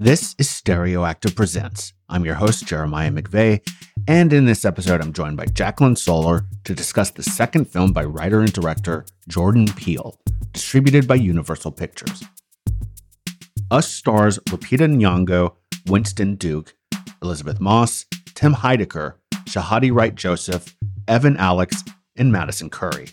This 0.00 0.36
is 0.38 0.46
Stereoactive 0.46 1.34
Presents. 1.34 1.92
I'm 2.08 2.24
your 2.24 2.36
host, 2.36 2.64
Jeremiah 2.64 3.10
McVay, 3.10 3.68
and 4.06 4.32
in 4.32 4.44
this 4.44 4.64
episode, 4.64 5.00
I'm 5.00 5.12
joined 5.12 5.36
by 5.36 5.46
Jacqueline 5.46 5.96
Soller 5.96 6.44
to 6.62 6.72
discuss 6.72 7.10
the 7.10 7.24
second 7.24 7.64
film 7.64 7.92
by 7.92 8.04
writer 8.04 8.38
and 8.38 8.52
director 8.52 9.04
Jordan 9.26 9.66
Peele, 9.66 10.16
distributed 10.52 11.08
by 11.08 11.16
Universal 11.16 11.72
Pictures. 11.72 12.22
Us 13.72 13.90
stars 13.90 14.38
Lupita 14.50 14.86
Nyong'o, 14.86 15.56
Winston 15.88 16.36
Duke, 16.36 16.76
Elisabeth 17.20 17.60
Moss, 17.60 18.06
Tim 18.34 18.54
Heidecker, 18.54 19.14
Shahadi 19.46 19.92
Wright 19.92 20.14
Joseph, 20.14 20.76
Evan 21.08 21.36
Alex, 21.38 21.82
and 22.14 22.30
Madison 22.30 22.70
Curry. 22.70 23.08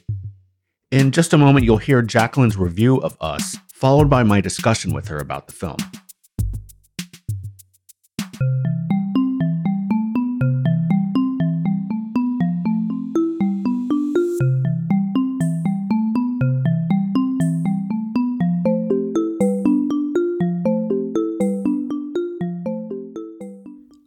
In 0.91 1.09
just 1.09 1.33
a 1.33 1.37
moment, 1.39 1.65
you'll 1.65 1.77
hear 1.77 2.03
Jacqueline's 2.03 2.57
review 2.57 2.97
of 2.97 3.17
Us, 3.19 3.57
followed 3.73 4.07
by 4.07 4.21
my 4.21 4.39
discussion 4.39 4.93
with 4.93 5.07
her 5.07 5.17
about 5.17 5.47
the 5.47 5.53
film. 5.53 5.77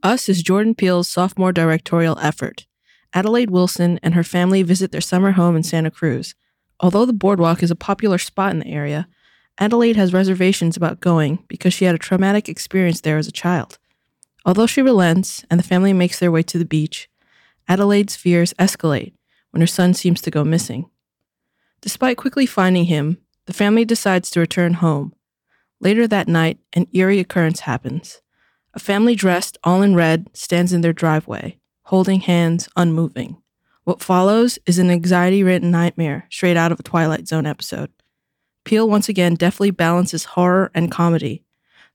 Us 0.08 0.26
is 0.26 0.42
Jordan 0.42 0.74
Peele's 0.74 1.06
sophomore 1.06 1.52
directorial 1.52 2.18
effort. 2.20 2.66
Adelaide 3.12 3.50
Wilson 3.50 4.00
and 4.02 4.14
her 4.14 4.24
family 4.24 4.62
visit 4.62 4.90
their 4.90 5.02
summer 5.02 5.32
home 5.32 5.54
in 5.54 5.62
Santa 5.62 5.90
Cruz. 5.90 6.34
Although 6.80 7.04
the 7.04 7.12
boardwalk 7.12 7.62
is 7.62 7.70
a 7.70 7.76
popular 7.76 8.16
spot 8.16 8.52
in 8.52 8.60
the 8.60 8.68
area, 8.68 9.06
Adelaide 9.58 9.96
has 9.96 10.14
reservations 10.14 10.78
about 10.78 11.00
going 11.00 11.44
because 11.46 11.74
she 11.74 11.84
had 11.84 11.94
a 11.94 11.98
traumatic 11.98 12.48
experience 12.48 13.02
there 13.02 13.18
as 13.18 13.28
a 13.28 13.32
child. 13.32 13.76
Although 14.46 14.66
she 14.66 14.80
relents 14.80 15.44
and 15.50 15.60
the 15.60 15.64
family 15.64 15.92
makes 15.92 16.18
their 16.18 16.32
way 16.32 16.42
to 16.42 16.56
the 16.56 16.64
beach, 16.64 17.10
Adelaide's 17.68 18.16
fears 18.16 18.54
escalate 18.58 19.12
when 19.50 19.60
her 19.60 19.66
son 19.66 19.92
seems 19.92 20.22
to 20.22 20.30
go 20.30 20.42
missing. 20.42 20.88
Despite 21.82 22.16
quickly 22.16 22.46
finding 22.46 22.86
him, 22.86 23.18
the 23.44 23.52
family 23.52 23.84
decides 23.84 24.30
to 24.30 24.40
return 24.40 24.72
home. 24.72 25.12
Later 25.80 26.06
that 26.06 26.28
night, 26.28 26.60
an 26.72 26.86
eerie 26.94 27.18
occurrence 27.18 27.60
happens. 27.60 28.22
A 28.78 28.80
family 28.80 29.16
dressed 29.16 29.58
all 29.64 29.82
in 29.82 29.96
red 29.96 30.28
stands 30.34 30.72
in 30.72 30.82
their 30.82 30.92
driveway, 30.92 31.58
holding 31.86 32.20
hands, 32.20 32.68
unmoving. 32.76 33.42
What 33.82 34.00
follows 34.00 34.56
is 34.66 34.78
an 34.78 34.88
anxiety 34.88 35.42
ridden 35.42 35.72
nightmare 35.72 36.28
straight 36.30 36.56
out 36.56 36.70
of 36.70 36.78
a 36.78 36.84
Twilight 36.84 37.26
Zone 37.26 37.44
episode. 37.44 37.90
Peele 38.64 38.88
once 38.88 39.08
again 39.08 39.34
deftly 39.34 39.72
balances 39.72 40.26
horror 40.26 40.70
and 40.76 40.92
comedy. 40.92 41.42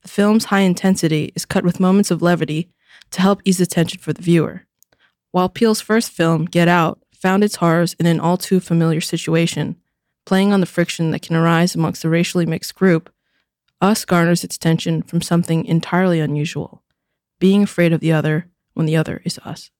The 0.01 0.09
film's 0.09 0.43
high 0.43 0.59
intensity 0.59 1.31
is 1.37 1.45
cut 1.45 1.63
with 1.63 1.79
moments 1.79 2.11
of 2.11 2.21
levity 2.21 2.69
to 3.11 3.21
help 3.21 3.39
ease 3.45 3.59
the 3.59 3.65
tension 3.65 4.01
for 4.01 4.11
the 4.11 4.21
viewer. 4.21 4.65
While 5.31 5.47
Peele's 5.47 5.79
first 5.79 6.11
film, 6.11 6.43
Get 6.43 6.67
Out, 6.67 6.99
found 7.13 7.45
its 7.45 7.55
horrors 7.55 7.93
in 7.93 8.07
an 8.07 8.19
all 8.19 8.35
too 8.35 8.59
familiar 8.59 8.99
situation, 8.99 9.77
playing 10.25 10.51
on 10.51 10.59
the 10.59 10.65
friction 10.65 11.11
that 11.11 11.21
can 11.21 11.37
arise 11.37 11.75
amongst 11.75 12.03
a 12.03 12.09
racially 12.09 12.45
mixed 12.45 12.75
group, 12.75 13.09
Us 13.83 14.05
garners 14.05 14.45
its 14.45 14.57
tension 14.57 15.01
from 15.01 15.21
something 15.21 15.65
entirely 15.65 16.21
unusual 16.21 16.81
being 17.39 17.63
afraid 17.63 17.91
of 17.91 17.99
the 17.99 18.13
other 18.13 18.47
when 18.75 18.85
the 18.85 18.95
other 18.95 19.21
is 19.25 19.37
us. 19.39 19.71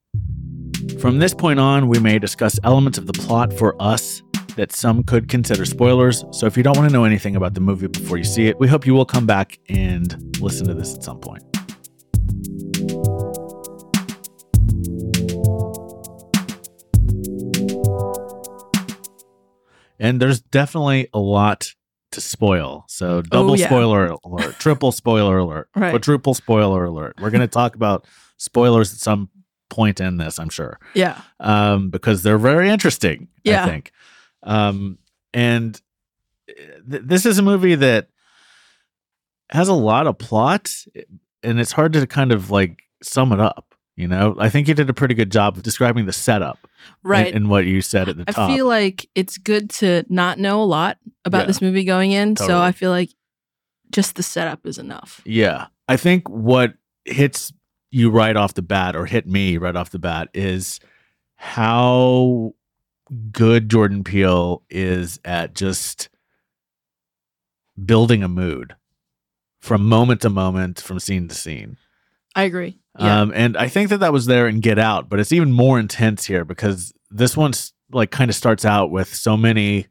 From 0.99 1.19
this 1.19 1.33
point 1.33 1.57
on, 1.57 1.87
we 1.87 1.99
may 1.99 2.19
discuss 2.19 2.59
elements 2.65 2.97
of 2.97 3.07
the 3.07 3.13
plot 3.13 3.53
for 3.53 3.81
Us 3.81 4.21
that 4.57 4.73
some 4.73 5.05
could 5.05 5.29
consider 5.29 5.63
spoilers. 5.63 6.25
So 6.31 6.47
if 6.47 6.57
you 6.57 6.63
don't 6.63 6.75
want 6.75 6.89
to 6.89 6.93
know 6.93 7.05
anything 7.05 7.37
about 7.37 7.53
the 7.53 7.61
movie 7.61 7.87
before 7.87 8.17
you 8.17 8.25
see 8.25 8.47
it, 8.47 8.59
we 8.59 8.67
hope 8.67 8.85
you 8.85 8.93
will 8.93 9.05
come 9.05 9.25
back 9.25 9.57
and 9.69 10.37
listen 10.41 10.67
to 10.67 10.73
this 10.73 10.93
at 10.93 11.01
some 11.01 11.21
point. 11.21 11.41
And 19.97 20.21
there's 20.21 20.41
definitely 20.41 21.07
a 21.13 21.19
lot 21.19 21.73
to 22.13 22.21
spoil. 22.21 22.85
So 22.87 23.21
double 23.21 23.51
Oh, 23.51 23.55
yeah. 23.55 23.65
spoiler 23.67 24.17
alert, 24.23 24.55
triple 24.59 24.91
spoiler 24.91 25.37
alert, 25.37 25.69
Right. 25.75 25.91
quadruple 25.91 26.33
spoiler 26.33 26.85
alert. 26.85 27.15
We're 27.21 27.29
going 27.29 27.41
to 27.41 27.47
talk 27.47 27.75
about 27.75 28.05
spoilers 28.37 28.93
at 28.93 28.99
some 28.99 29.29
point 29.69 29.99
in 29.99 30.17
this, 30.17 30.39
I'm 30.39 30.49
sure 30.49 30.79
Yeah. 30.93 31.19
um, 31.39 31.89
because 31.89 32.23
they're 32.23 32.37
very 32.37 32.69
interesting. 32.69 33.27
Yeah. 33.43 33.63
I 33.65 33.67
think. 33.69 33.91
Um, 34.43 34.97
and 35.33 35.79
th- 36.47 37.03
this 37.05 37.25
is 37.25 37.39
a 37.39 37.41
movie 37.41 37.75
that 37.75 38.09
has 39.49 39.67
a 39.67 39.73
lot 39.73 40.07
of 40.07 40.17
plot, 40.17 40.69
and 41.43 41.59
it's 41.59 41.71
hard 41.71 41.93
to 41.93 42.05
kind 42.07 42.31
of 42.31 42.51
like 42.51 42.83
sum 43.01 43.31
it 43.31 43.39
up. 43.39 43.72
You 43.95 44.07
know, 44.07 44.35
I 44.39 44.49
think 44.49 44.67
you 44.67 44.73
did 44.73 44.89
a 44.89 44.93
pretty 44.93 45.13
good 45.13 45.31
job 45.31 45.55
of 45.55 45.61
describing 45.63 46.05
the 46.07 46.13
setup, 46.13 46.57
Right. 47.03 47.33
And, 47.33 47.47
what 47.49 47.65
you 47.65 47.81
said 47.81 48.09
at 48.09 48.17
the 48.17 48.25
I 48.27 48.31
top. 48.31 48.49
I 48.49 48.55
feel 48.55 48.65
like 48.67 49.07
it's 49.13 49.37
good 49.37 49.69
to 49.71 50.03
not 50.09 50.39
know 50.39 50.61
a 50.61 50.65
lot 50.65 50.97
about 51.25 51.41
Yeah. 51.41 51.45
this 51.45 51.61
movie 51.61 51.83
going 51.83 52.11
in. 52.11 52.35
So 52.35 52.59
I 52.59 52.71
feel 52.71 52.89
like 52.91 53.11
just 53.91 54.15
the 54.15 54.23
setup 54.23 54.65
is 54.65 54.77
enough. 54.79 55.21
Yeah. 55.25 55.67
I 55.87 55.97
think 55.97 56.27
what 56.27 56.73
hits 57.05 57.53
you 57.91 58.09
right 58.09 58.35
off 58.35 58.55
the 58.55 58.63
bat, 58.63 58.95
or 58.95 59.05
hit 59.05 59.27
me 59.27 59.57
right 59.57 59.75
off 59.75 59.91
the 59.91 59.99
bat, 59.99 60.29
is 60.33 60.79
how 61.35 62.55
good 63.31 63.69
Jordan 63.69 64.03
Peele 64.03 64.63
is 64.71 65.19
at 65.23 65.53
just 65.53 66.09
building 67.85 68.23
a 68.23 68.27
mood 68.27 68.75
from 69.59 69.87
moment 69.87 70.21
to 70.21 70.29
moment, 70.31 70.79
from 70.81 70.99
scene 70.99 71.27
to 71.27 71.35
scene. 71.35 71.77
I 72.35 72.43
agree. 72.43 72.79
Yeah. 72.99 73.21
Um, 73.21 73.31
and 73.35 73.57
I 73.57 73.67
think 73.69 73.89
that 73.89 73.99
that 74.01 74.13
was 74.13 74.27
there 74.27 74.47
in 74.47 74.59
Get 74.59 74.77
Out, 74.77 75.09
but 75.09 75.19
it's 75.19 75.31
even 75.31 75.51
more 75.51 75.79
intense 75.79 76.25
here 76.25 76.45
because 76.45 76.93
this 77.09 77.35
one's 77.35 77.73
like 77.91 78.11
kind 78.11 78.29
of 78.29 78.35
starts 78.35 78.65
out 78.65 78.91
with 78.91 79.13
so 79.13 79.35
many 79.35 79.87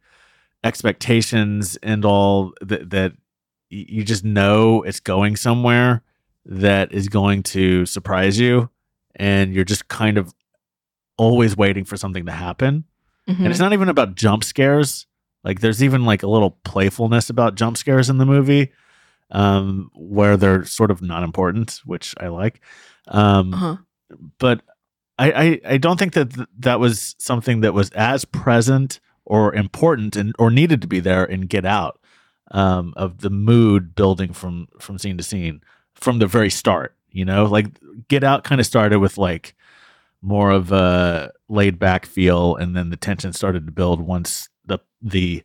expectations 0.65 1.77
and 1.83 2.05
all 2.05 2.53
that 2.61 2.91
that 2.91 3.13
you 3.71 4.05
just 4.05 4.25
know 4.25 4.83
it's 4.83 5.01
going 5.01 5.35
somewhere 5.37 6.03
that 6.45 6.93
is 6.93 7.09
going 7.09 7.43
to 7.43 7.87
surprise 7.87 8.39
you, 8.39 8.69
and 9.17 9.55
you're 9.55 9.65
just 9.65 9.89
kind 9.89 10.19
of 10.19 10.35
always 11.17 11.57
waiting 11.57 11.85
for 11.85 11.97
something 11.97 12.27
to 12.27 12.33
happen. 12.33 12.85
Mhm. 13.29 13.39
And 13.39 13.47
it's 13.49 13.61
not 13.61 13.73
even 13.73 13.89
about 13.89 14.15
jump 14.15 14.45
scares. 14.45 15.07
Like 15.45 15.61
there's 15.61 15.83
even 15.83 16.05
like 16.05 16.23
a 16.23 16.29
little 16.29 16.51
playfulness 16.65 17.31
about 17.31 17.55
jump 17.55 17.77
scares 17.77 18.11
in 18.11 18.19
the 18.19 18.27
movie, 18.27 18.73
um, 19.31 19.91
where 19.95 20.37
they're 20.37 20.65
sort 20.65 20.91
of 20.91 21.01
not 21.03 21.23
important, 21.23 21.81
which 21.85 22.15
I 22.21 22.29
like. 22.29 22.61
Um, 23.09 23.55
uh-huh. 23.55 23.77
but 24.39 24.63
I, 25.19 25.33
I 25.33 25.61
I 25.75 25.77
don't 25.79 25.99
think 25.99 26.15
that 26.15 26.35
th- 26.35 26.49
that 26.61 26.81
was 26.81 27.15
something 27.19 27.61
that 27.61 27.75
was 27.75 27.91
as 27.91 28.25
present 28.25 29.01
or 29.25 29.55
important 29.55 30.17
and 30.17 30.35
or 30.39 30.51
needed 30.51 30.81
to 30.83 30.89
be 30.89 31.01
there 31.01 31.25
in 31.25 31.43
Get 31.43 31.65
Out, 31.65 32.01
um, 32.51 32.93
of 32.97 33.21
the 33.21 33.31
mood 33.31 33.95
building 33.95 34.33
from 34.33 34.69
from 34.79 34.99
scene 34.99 35.19
to 35.19 35.25
scene 35.25 35.63
from 35.95 36.19
the 36.19 36.27
very 36.27 36.51
start. 36.51 36.97
You 37.11 37.25
know, 37.25 37.45
like 37.45 37.67
Get 38.09 38.25
Out 38.25 38.45
kind 38.45 38.61
of 38.61 38.67
started 38.67 38.99
with 38.99 39.19
like 39.19 39.55
more 40.23 40.51
of 40.51 40.73
a 40.73 41.33
laid 41.49 41.79
back 41.79 42.07
feel, 42.07 42.57
and 42.57 42.77
then 42.77 42.91
the 42.91 42.97
tension 42.97 43.33
started 43.33 43.67
to 43.67 43.73
build 43.73 44.01
once 44.01 44.49
the 44.65 44.79
the 45.01 45.43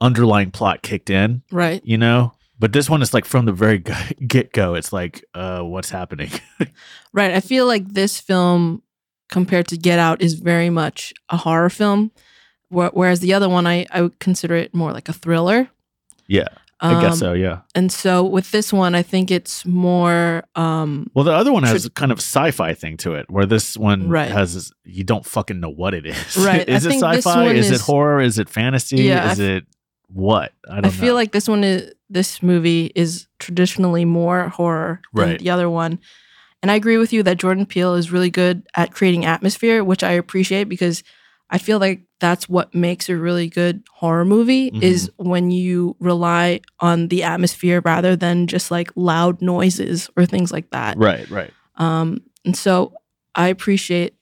underlying 0.00 0.50
plot 0.50 0.82
kicked 0.82 1.10
in. 1.10 1.42
Right. 1.50 1.84
You 1.84 1.98
know. 1.98 2.34
But 2.62 2.72
this 2.72 2.88
one 2.88 3.02
is 3.02 3.12
like 3.12 3.24
from 3.24 3.44
the 3.44 3.52
very 3.52 3.78
get 4.26 4.52
go. 4.52 4.74
It's 4.76 4.92
like, 4.92 5.24
uh, 5.34 5.62
what's 5.62 5.90
happening? 5.90 6.30
Right. 7.12 7.32
I 7.34 7.40
feel 7.40 7.66
like 7.66 7.88
this 7.92 8.20
film, 8.20 8.82
compared 9.28 9.66
to 9.68 9.76
Get 9.76 9.98
Out, 9.98 10.22
is 10.22 10.34
very 10.34 10.70
much 10.70 11.12
a 11.28 11.36
horror 11.36 11.68
film, 11.70 12.10
wh- 12.70 12.94
whereas 12.94 13.18
the 13.20 13.34
other 13.34 13.48
one, 13.48 13.66
I, 13.66 13.84
I 13.90 14.00
would 14.02 14.18
consider 14.20 14.54
it 14.54 14.72
more 14.74 14.92
like 14.92 15.08
a 15.10 15.12
thriller. 15.12 15.68
yeah, 16.28 16.46
I 16.80 17.00
guess 17.02 17.12
Um, 17.14 17.18
so. 17.18 17.32
Yeah. 17.34 17.62
And 17.74 17.90
so 17.92 18.24
with 18.24 18.50
this 18.52 18.72
one, 18.72 18.94
I 18.94 19.02
think 19.02 19.30
it's 19.30 19.66
more. 19.66 20.44
Um, 20.54 21.10
Well, 21.14 21.24
the 21.24 21.32
other 21.32 21.52
one 21.52 21.64
has 21.64 21.82
Should- 21.82 21.90
a 21.90 21.94
kind 21.94 22.12
of 22.12 22.18
sci-fi 22.18 22.72
thing 22.74 22.96
to 22.98 23.14
it, 23.14 23.26
where 23.28 23.44
this 23.46 23.76
one 23.76 24.08
Right. 24.08 24.30
has 24.30 24.54
this- 24.54 24.72
you 24.84 25.04
don't 25.04 25.26
fucking 25.26 25.60
know 25.60 25.70
what 25.70 25.92
it 25.94 26.06
is. 26.06 26.36
Right. 26.36 26.66
I 26.68 26.72
is 26.76 26.86
it 26.86 26.92
sci-fi? 27.00 27.44
one 27.44 27.56
Is, 27.56 27.70
it 27.72 27.80
horror? 27.80 28.20
Is 28.22 28.38
it 28.38 28.48
fantasy? 28.48 29.02
Yeah, 29.02 29.26
I 29.28 29.32
Is 29.32 29.38
it 29.40 29.64
what? 30.12 30.52
I 30.68 30.76
don't 30.76 30.84
I 30.84 30.88
know. 30.88 30.90
feel 30.90 31.14
like 31.14 31.32
this 31.32 31.48
one 31.48 31.64
is 31.64 31.92
this 32.10 32.42
movie 32.42 32.92
is 32.94 33.26
traditionally 33.38 34.04
more 34.04 34.48
horror 34.48 35.00
than 35.14 35.28
Right. 35.30 35.38
the 35.38 35.50
other 35.50 35.68
one. 35.70 35.98
And 36.62 36.70
I 36.70 36.74
agree 36.76 36.98
with 36.98 37.12
you 37.12 37.22
that 37.24 37.38
Jordan 37.38 37.66
Peele 37.66 37.94
is 37.94 38.12
really 38.12 38.30
good 38.30 38.62
at 38.76 38.92
creating 38.92 39.24
atmosphere, 39.24 39.82
which 39.82 40.02
I 40.04 40.12
appreciate 40.12 40.64
because 40.68 41.02
I 41.50 41.58
feel 41.58 41.78
like 41.78 42.02
that's 42.20 42.48
what 42.48 42.74
makes 42.74 43.08
a 43.08 43.16
really 43.16 43.48
good 43.48 43.82
horror 43.94 44.24
movie 44.24 44.70
Mhm. 44.70 44.82
is 44.82 45.10
when 45.16 45.50
you 45.50 45.96
rely 45.98 46.60
on 46.80 47.08
the 47.08 47.22
atmosphere 47.24 47.82
rather 47.84 48.14
than 48.16 48.46
just 48.46 48.70
like 48.70 48.90
loud 48.94 49.42
noises 49.42 50.08
or 50.16 50.24
things 50.24 50.52
like 50.52 50.70
that. 50.70 50.96
right, 50.98 51.28
right. 51.30 51.50
Um, 51.76 52.20
and 52.44 52.56
so 52.56 52.92
I 53.34 53.48
appreciate 53.48 54.14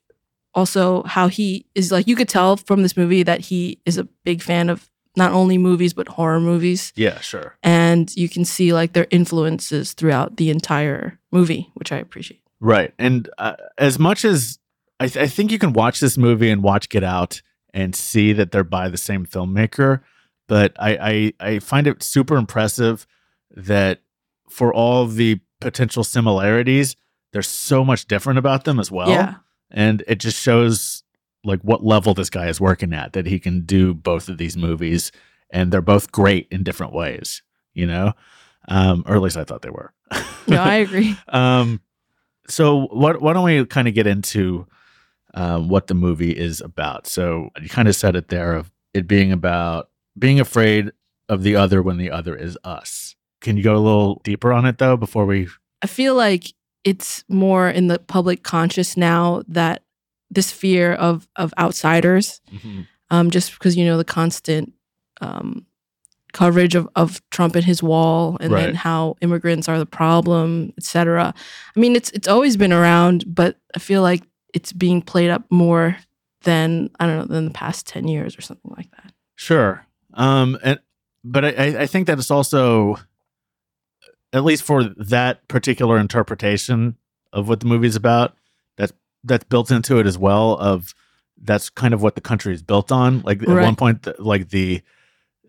also 0.54 1.02
how 1.04 1.28
he 1.28 1.66
is 1.74 1.92
like 1.92 2.06
you 2.08 2.16
could 2.16 2.28
tell 2.28 2.56
from 2.56 2.82
this 2.82 2.96
movie 2.96 3.22
that 3.22 3.40
he 3.40 3.78
is 3.86 3.98
a 3.98 4.04
big 4.24 4.42
fan 4.42 4.68
of 4.68 4.90
not 5.20 5.30
only 5.32 5.56
movies 5.58 5.92
but 5.94 6.08
horror 6.08 6.40
movies, 6.40 6.92
Yeah, 6.96 7.20
sure. 7.20 7.56
and 7.62 8.10
you 8.16 8.28
can 8.28 8.44
see 8.44 8.72
like 8.72 8.92
their 8.94 9.06
influences 9.10 9.92
throughout 9.92 10.36
the 10.36 10.50
entire 10.50 11.20
movie, 11.30 11.70
which 11.74 11.92
I 11.92 11.98
appreciate. 11.98 12.42
Right. 12.58 12.92
And 12.98 13.28
uh, 13.38 13.54
as 13.78 13.98
much 13.98 14.24
as 14.24 14.58
I, 14.98 15.06
th- 15.08 15.22
I 15.24 15.28
think 15.28 15.52
you 15.52 15.58
can 15.58 15.72
watch 15.72 16.00
this 16.00 16.18
movie 16.18 16.50
and 16.50 16.62
watch 16.62 16.88
Get 16.88 17.04
Out 17.04 17.42
and 17.72 17.94
see 17.94 18.32
that 18.34 18.50
they're 18.52 18.64
by 18.64 18.88
the 18.88 18.98
same 18.98 19.24
filmmaker, 19.26 20.00
but 20.48 20.72
I, 20.78 21.32
I, 21.40 21.48
I 21.52 21.58
find 21.60 21.86
it 21.86 22.02
super 22.02 22.36
impressive 22.36 23.06
that 23.54 24.00
for 24.48 24.74
all 24.74 25.06
the 25.06 25.40
potential 25.60 26.02
similarities, 26.04 26.96
there's 27.32 27.48
so 27.48 27.84
much 27.84 28.06
different 28.06 28.38
about 28.38 28.64
them 28.64 28.78
as 28.80 28.90
well. 28.90 29.08
yeah, 29.08 29.34
And 29.70 30.02
it 30.08 30.18
just 30.18 30.40
shows 30.42 31.02
like 31.44 31.60
what 31.60 31.84
level 31.84 32.14
this 32.14 32.30
guy 32.30 32.48
is 32.48 32.60
working 32.60 32.92
at 32.92 33.12
that 33.12 33.26
he 33.26 33.38
can 33.38 33.62
do 33.62 33.94
both 33.94 34.28
of 34.28 34.38
these 34.38 34.56
movies 34.56 35.10
and 35.50 35.72
they're 35.72 35.80
both 35.80 36.12
great 36.12 36.46
in 36.50 36.62
different 36.62 36.92
ways, 36.92 37.42
you 37.74 37.86
know? 37.86 38.12
Um, 38.68 39.02
or 39.06 39.16
at 39.16 39.22
least 39.22 39.36
I 39.36 39.44
thought 39.44 39.62
they 39.62 39.70
were. 39.70 39.92
no, 40.46 40.60
I 40.60 40.74
agree. 40.76 41.16
Um, 41.28 41.80
so 42.48 42.86
what, 42.88 43.20
why 43.20 43.32
don't 43.32 43.44
we 43.44 43.64
kind 43.64 43.88
of 43.88 43.94
get 43.94 44.06
into 44.06 44.66
um, 45.34 45.68
what 45.68 45.86
the 45.86 45.94
movie 45.94 46.36
is 46.36 46.60
about? 46.60 47.06
So 47.06 47.50
you 47.60 47.68
kind 47.68 47.88
of 47.88 47.96
said 47.96 48.16
it 48.16 48.28
there 48.28 48.54
of 48.54 48.70
it 48.92 49.06
being 49.06 49.32
about 49.32 49.88
being 50.18 50.40
afraid 50.40 50.90
of 51.28 51.42
the 51.42 51.56
other 51.56 51.82
when 51.82 51.96
the 51.96 52.10
other 52.10 52.36
is 52.36 52.58
us. 52.64 53.14
Can 53.40 53.56
you 53.56 53.62
go 53.62 53.76
a 53.76 53.78
little 53.78 54.20
deeper 54.24 54.52
on 54.52 54.66
it 54.66 54.78
though 54.78 54.96
before 54.96 55.24
we? 55.24 55.48
I 55.82 55.86
feel 55.86 56.14
like 56.14 56.52
it's 56.84 57.24
more 57.28 57.68
in 57.68 57.86
the 57.86 57.98
public 57.98 58.42
conscious 58.42 58.96
now 58.96 59.42
that 59.48 59.82
this 60.30 60.52
fear 60.52 60.92
of 60.94 61.28
of 61.36 61.52
outsiders, 61.58 62.40
um, 63.10 63.30
just 63.30 63.52
because 63.52 63.76
you 63.76 63.84
know 63.84 63.96
the 63.96 64.04
constant 64.04 64.72
um, 65.20 65.66
coverage 66.32 66.74
of, 66.76 66.88
of 66.94 67.20
Trump 67.30 67.56
and 67.56 67.64
his 67.64 67.82
wall, 67.82 68.36
and 68.40 68.52
Right. 68.52 68.66
then 68.66 68.74
how 68.74 69.16
immigrants 69.20 69.68
are 69.68 69.78
the 69.78 69.86
problem, 69.86 70.72
etc. 70.78 71.34
I 71.76 71.80
mean, 71.80 71.96
it's 71.96 72.10
it's 72.10 72.28
always 72.28 72.56
been 72.56 72.72
around, 72.72 73.24
but 73.26 73.56
I 73.74 73.78
feel 73.80 74.02
like 74.02 74.22
it's 74.54 74.72
being 74.72 75.02
played 75.02 75.30
up 75.30 75.44
more 75.50 75.96
than 76.42 76.90
I 77.00 77.06
don't 77.06 77.18
know 77.18 77.24
than 77.34 77.44
the 77.46 77.50
past 77.50 77.86
ten 77.86 78.06
years 78.08 78.38
or 78.38 78.40
something 78.40 78.72
like 78.76 78.90
that. 78.92 79.12
Sure. 79.34 79.84
Um, 80.14 80.58
and 80.62 80.78
but 81.24 81.44
I, 81.44 81.48
I- 81.50 81.80
I 81.82 81.86
think 81.86 82.06
that 82.06 82.18
it's 82.18 82.30
also, 82.30 82.96
at 84.32 84.44
least 84.44 84.62
for 84.62 84.84
that 84.84 85.46
particular 85.48 85.98
interpretation 85.98 86.96
of 87.32 87.48
what 87.48 87.60
the 87.60 87.66
movie's 87.66 87.96
about, 87.96 88.34
that's 89.24 89.44
built 89.44 89.70
into 89.70 89.98
it 89.98 90.06
as 90.06 90.16
well. 90.18 90.52
Of 90.56 90.94
that's 91.42 91.70
kind 91.70 91.94
of 91.94 92.02
what 92.02 92.14
the 92.14 92.20
country 92.20 92.54
is 92.54 92.62
built 92.62 92.92
on. 92.92 93.20
Like 93.22 93.42
at 93.42 93.48
one 93.48 93.76
point, 93.76 94.02
the, 94.02 94.14
like 94.18 94.50
the 94.50 94.82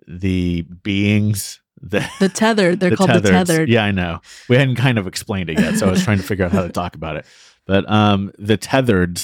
the 0.07 0.63
beings 0.63 1.61
the 1.81 2.07
The 2.19 2.29
tethered, 2.29 2.79
they're 2.79 2.95
called 2.95 3.11
the 3.11 3.21
tethered. 3.21 3.69
Yeah, 3.69 3.83
I 3.83 3.91
know. 3.91 4.21
We 4.49 4.55
hadn't 4.55 4.75
kind 4.75 4.97
of 4.97 5.07
explained 5.07 5.49
it 5.49 5.59
yet, 5.59 5.77
so 5.77 5.87
I 5.87 5.91
was 5.91 6.03
trying 6.03 6.17
to 6.17 6.23
figure 6.23 6.45
out 6.45 6.51
how 6.51 6.61
to 6.61 6.69
talk 6.81 6.95
about 6.95 7.15
it. 7.15 7.25
But 7.65 7.89
um, 7.89 8.31
the 8.37 8.57
tethered 8.57 9.21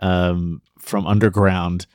um, 0.00 0.62
from 0.78 1.06
underground 1.06 1.86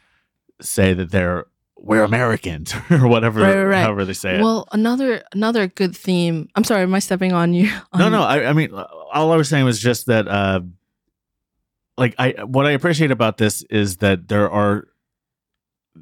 say 0.62 0.94
that 0.94 1.12
they're 1.12 1.46
we're 1.78 2.04
Americans 2.04 2.74
or 2.90 3.08
whatever, 3.08 3.42
Right, 3.42 3.56
right, 3.58 3.64
right. 3.64 3.84
however 3.84 4.06
they 4.06 4.14
say 4.14 4.38
it. 4.38 4.42
Well, 4.42 4.68
another 4.72 5.24
another 5.34 5.68
good 5.68 5.96
theme. 5.96 6.48
I'm 6.56 6.64
sorry, 6.64 6.84
am 6.84 6.96
I 6.96 7.00
stepping 7.00 7.34
on 7.34 7.54
you? 7.54 7.70
no, 7.96 8.10
no. 8.10 8.24
I, 8.24 8.46
I 8.50 8.54
mean, 8.54 8.74
all 8.74 9.32
I 9.32 9.36
was 9.36 9.50
saying 9.50 9.66
was 9.66 9.80
just 9.80 10.06
that, 10.08 10.28
uh, 10.28 10.62
like, 11.98 12.16
I 12.18 12.44
what 12.44 12.66
I 12.66 12.72
appreciate 12.72 13.12
about 13.12 13.38
this 13.38 13.64
is 13.64 13.98
that 13.98 14.28
there 14.28 14.50
are 14.50 14.88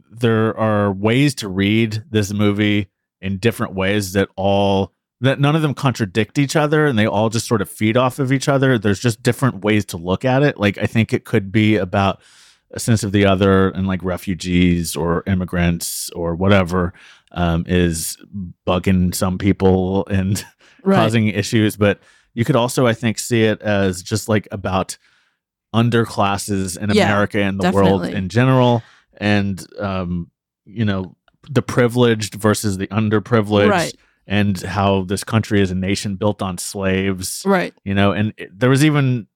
there 0.10 0.58
are 0.58 0.92
ways 0.92 1.36
to 1.36 1.50
read 1.50 2.04
this 2.10 2.32
movie 2.32 2.88
in 3.20 3.38
different 3.38 3.74
ways 3.74 4.14
that 4.14 4.30
all 4.36 4.94
that 5.20 5.40
none 5.40 5.56
of 5.56 5.62
them 5.62 5.74
contradict 5.74 6.40
each 6.40 6.56
other 6.56 6.86
and 6.88 6.98
they 6.98 7.06
all 7.06 7.30
just 7.30 7.48
sort 7.48 7.62
of 7.62 7.70
feed 7.70 7.96
off 7.96 8.20
of 8.20 8.32
each 8.32 8.50
other. 8.50 8.78
There's 8.78 9.00
just 9.00 9.22
different 9.22 9.64
ways 9.64 9.86
to 9.86 9.98
look 9.98 10.26
at 10.26 10.42
it. 10.42 10.58
Like, 10.58 10.78
I 10.80 10.86
think 10.86 11.14
it 11.14 11.26
could 11.26 11.52
be 11.52 11.76
about 11.76 12.22
a 12.72 12.80
sense 12.80 13.04
of 13.04 13.12
the 13.12 13.26
other 13.26 13.70
and 13.70 13.86
like 13.86 14.02
refugees 14.02 14.96
or 14.96 15.24
immigrants 15.28 16.10
or 16.12 16.36
whatever 16.36 16.94
um, 17.34 17.66
is 17.68 18.18
bugging 18.66 19.14
some 19.14 19.38
people 19.38 20.08
and 20.08 20.44
right. 20.84 20.96
causing 20.96 21.28
issues, 21.28 21.78
but 21.78 22.00
you 22.34 22.46
could 22.46 22.56
also, 22.56 22.88
I 22.88 22.94
think, 22.94 23.20
see 23.20 23.44
it 23.44 23.62
as 23.62 24.02
just 24.02 24.30
like 24.30 24.48
about 24.52 24.98
underclasses 25.74 26.78
in 26.78 26.90
Yeah, 26.92 27.06
America 27.06 27.42
and 27.42 27.60
the 27.60 27.72
world 27.72 28.06
in 28.06 28.30
general, 28.30 28.84
and 29.18 29.66
um, 29.80 30.30
you 30.66 30.86
know, 30.86 31.16
the 31.50 31.62
privileged 31.62 32.36
versus 32.36 32.78
the 32.78 32.88
underprivileged, 32.88 33.70
Right. 33.70 33.96
and 34.28 34.60
how 34.62 35.04
this 35.04 35.24
country 35.24 35.62
is 35.62 35.72
a 35.72 35.76
nation 35.76 36.16
built 36.16 36.42
on 36.42 36.58
slaves. 36.58 37.44
Right. 37.46 37.74
You 37.84 37.94
know, 37.94 38.12
and 38.12 38.34
it- 38.38 38.58
there 38.58 38.70
was 38.70 38.84
even, 38.86 39.28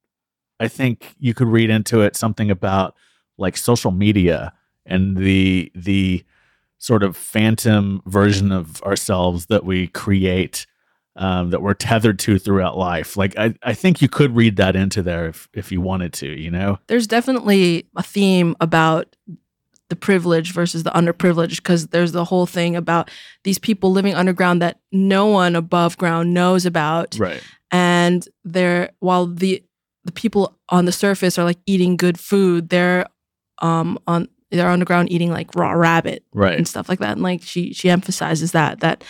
I 0.60 0.68
think, 0.68 1.16
you 1.20 1.34
could 1.34 1.48
read 1.48 1.70
into 1.70 2.02
it 2.02 2.16
something 2.16 2.52
about 2.52 2.96
like 3.38 3.58
social 3.58 3.92
media 3.92 4.54
and 4.86 5.18
the 5.18 5.72
the 5.76 6.24
sort 6.78 7.04
of 7.04 7.18
phantom 7.18 8.02
version 8.06 8.52
of 8.52 8.82
ourselves 8.84 9.48
that 9.48 9.66
we 9.66 9.88
create 9.88 10.66
um, 11.18 11.50
that 11.52 11.62
we're 11.62 11.74
tethered 11.74 12.20
to 12.20 12.38
throughout 12.40 12.78
life. 12.78 13.16
Like 13.18 13.38
I, 13.38 13.54
I 13.64 13.74
think 13.74 14.02
you 14.02 14.10
could 14.10 14.36
read 14.36 14.58
that 14.58 14.76
into 14.76 15.02
there 15.02 15.28
if 15.28 15.48
if 15.54 15.72
you 15.72 15.82
wanted 15.82 16.14
to, 16.14 16.28
you 16.28 16.52
know? 16.52 16.80
There's 16.88 17.08
definitely 17.08 17.88
a 17.96 18.04
theme 18.04 18.56
about 18.60 19.16
the 19.90 19.96
privileged 19.96 20.52
versus 20.54 20.84
the 20.84 20.90
underprivileged 20.92 21.58
because 21.58 21.88
there's 21.88 22.12
the 22.12 22.26
whole 22.26 22.46
thing 22.48 22.76
about 22.76 23.10
these 23.44 23.60
people 23.60 23.92
living 23.92 24.16
underground 24.16 24.62
that 24.62 24.80
no 24.92 25.28
one 25.28 25.56
above 25.56 25.96
ground 25.98 26.34
knows 26.34 26.66
about 26.66 27.16
Right. 27.20 27.42
and 27.72 28.28
they're 28.44 28.90
while 29.00 29.28
the 29.28 29.64
the 30.04 30.12
people 30.12 30.58
on 30.70 30.86
the 30.86 30.92
surface 30.92 31.38
are 31.38 31.44
like 31.44 31.60
eating 31.68 31.98
good 31.98 32.20
food 32.20 32.70
they're 32.70 33.06
um 33.60 34.00
on 34.08 34.28
they're 34.50 34.70
underground 34.70 35.12
eating 35.12 35.30
like 35.30 35.54
raw 35.56 35.72
rabbit 35.74 36.24
Right. 36.34 36.58
and 36.58 36.68
stuff 36.68 36.90
like 36.90 36.98
that 37.00 37.12
and 37.12 37.22
like 37.22 37.44
she 37.44 37.72
she 37.72 37.88
emphasizes 37.90 38.54
that 38.54 38.80
that 38.80 39.04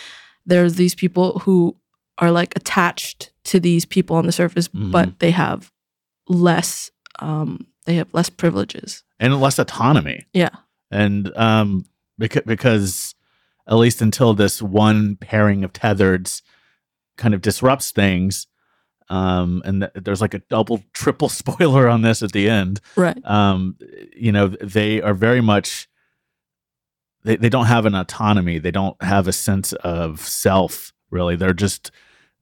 there's 0.44 0.74
these 0.74 0.94
people 0.94 1.38
who 1.40 1.74
are 2.18 2.30
like 2.30 2.54
attached 2.56 3.32
to 3.44 3.60
these 3.60 3.84
people 3.84 4.16
on 4.16 4.26
the 4.26 4.32
surface 4.32 4.68
Mhm. 4.68 4.90
but 4.90 5.18
they 5.18 5.30
have 5.32 5.70
less 6.28 6.90
um 7.20 7.66
they 7.84 7.94
have 7.96 8.08
less 8.12 8.28
privileges 8.30 9.04
And 9.20 9.40
less 9.40 9.58
autonomy. 9.58 10.24
yeah 10.32 10.50
And 10.90 11.34
um 11.36 11.84
because 12.18 12.42
because 12.46 13.14
at 13.68 13.74
least 13.76 14.00
until 14.02 14.34
this 14.34 14.60
one 14.62 15.16
pairing 15.16 15.64
of 15.64 15.72
tethereds 15.72 16.42
kind 17.16 17.34
of 17.34 17.40
disrupts 17.42 17.90
things. 17.92 18.46
Um, 19.08 19.62
and 19.64 19.82
th- 19.82 19.92
there's 20.04 20.20
like 20.20 20.34
a 20.34 20.40
double, 20.50 20.82
triple 20.92 21.28
spoiler 21.28 21.88
on 21.88 22.02
this 22.02 22.22
at 22.22 22.32
the 22.32 22.48
end. 22.50 22.80
right 22.96 23.16
um, 23.24 23.76
you 24.16 24.32
know, 24.32 24.48
they 24.48 25.00
are 25.02 25.14
very 25.14 25.40
much 25.40 25.88
they, 27.24 27.36
they 27.36 27.48
don't 27.48 27.66
have 27.66 27.86
an 27.86 27.94
autonomy. 27.94 28.58
They 28.58 28.70
don't 28.70 29.00
have 29.02 29.26
a 29.28 29.32
sense 29.32 29.72
of 29.74 30.20
self, 30.20 30.92
really. 31.10 31.36
They're 31.36 31.52
just 31.52 31.90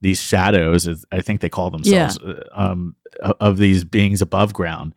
these 0.01 0.21
shadows, 0.21 0.87
as 0.87 1.05
I 1.11 1.21
think 1.21 1.41
they 1.41 1.49
call 1.49 1.71
themselves, 1.71 2.17
uh, 2.19 2.43
um, 2.53 2.95
of 3.39 3.57
these 3.57 3.83
beings 3.83 4.21
above 4.21 4.53
ground. 4.53 4.93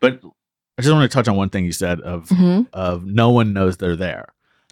But 0.00 0.20
I 0.78 0.82
just 0.82 0.92
want 0.94 1.10
to 1.10 1.14
touch 1.14 1.28
on 1.28 1.36
one 1.36 1.48
thing 1.50 1.64
you 1.64 1.72
said 1.72 2.00
of 2.00 2.28
hmm 2.28 2.62
of 2.72 3.04
no 3.04 3.30
one 3.30 3.52
knows 3.52 3.76
they're 3.76 3.96
there. 3.96 4.26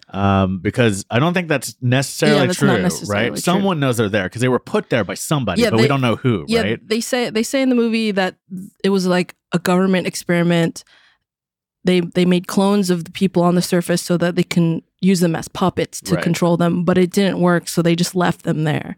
Um, 0.09 0.59
because 0.59 1.05
I 1.09 1.19
don't 1.19 1.33
think 1.33 1.47
that's 1.47 1.77
necessarily 1.81 2.39
Yeah, 2.41 2.45
that's 2.47 2.57
true, 2.59 2.81
necessarily 2.81 3.23
right? 3.23 3.31
true. 3.33 3.39
Someone 3.41 3.79
knows 3.79 3.95
they're 3.97 4.09
there 4.09 4.23
because 4.25 4.41
they 4.41 4.49
were 4.49 4.59
put 4.59 4.89
there 4.89 5.05
by 5.05 5.13
somebody, 5.13 5.61
Yeah, 5.61 5.69
but 5.69 5.79
we 5.79 5.87
don't 5.87 6.01
know 6.01 6.17
who, 6.17 6.45
yeah 6.49 6.61
right? 6.63 6.79
they 6.87 6.99
say 6.99 7.29
they 7.29 7.43
say 7.43 7.61
in 7.61 7.69
the 7.69 7.75
movie 7.75 8.11
that 8.11 8.35
it 8.83 8.89
was 8.89 9.07
like 9.07 9.35
a 9.53 9.59
government 9.59 10.07
experiment 10.07 10.83
they 11.83 12.01
they 12.01 12.25
made 12.25 12.47
clones 12.47 12.89
of 12.89 13.05
the 13.05 13.11
people 13.11 13.41
on 13.41 13.55
the 13.55 13.61
surface 13.61 14.01
so 14.01 14.17
that 14.17 14.35
they 14.35 14.43
can 14.43 14.81
use 15.01 15.19
them 15.21 15.35
as 15.35 15.47
puppets 15.47 16.01
to 16.01 16.15
Right. 16.15 16.23
control 16.23 16.57
them 16.57 16.83
but 16.83 16.97
it 16.97 17.11
didn't 17.11 17.39
work 17.39 17.67
so 17.67 17.81
they 17.81 17.95
just 17.95 18.15
left 18.15 18.43
them 18.43 18.63
there 18.65 18.97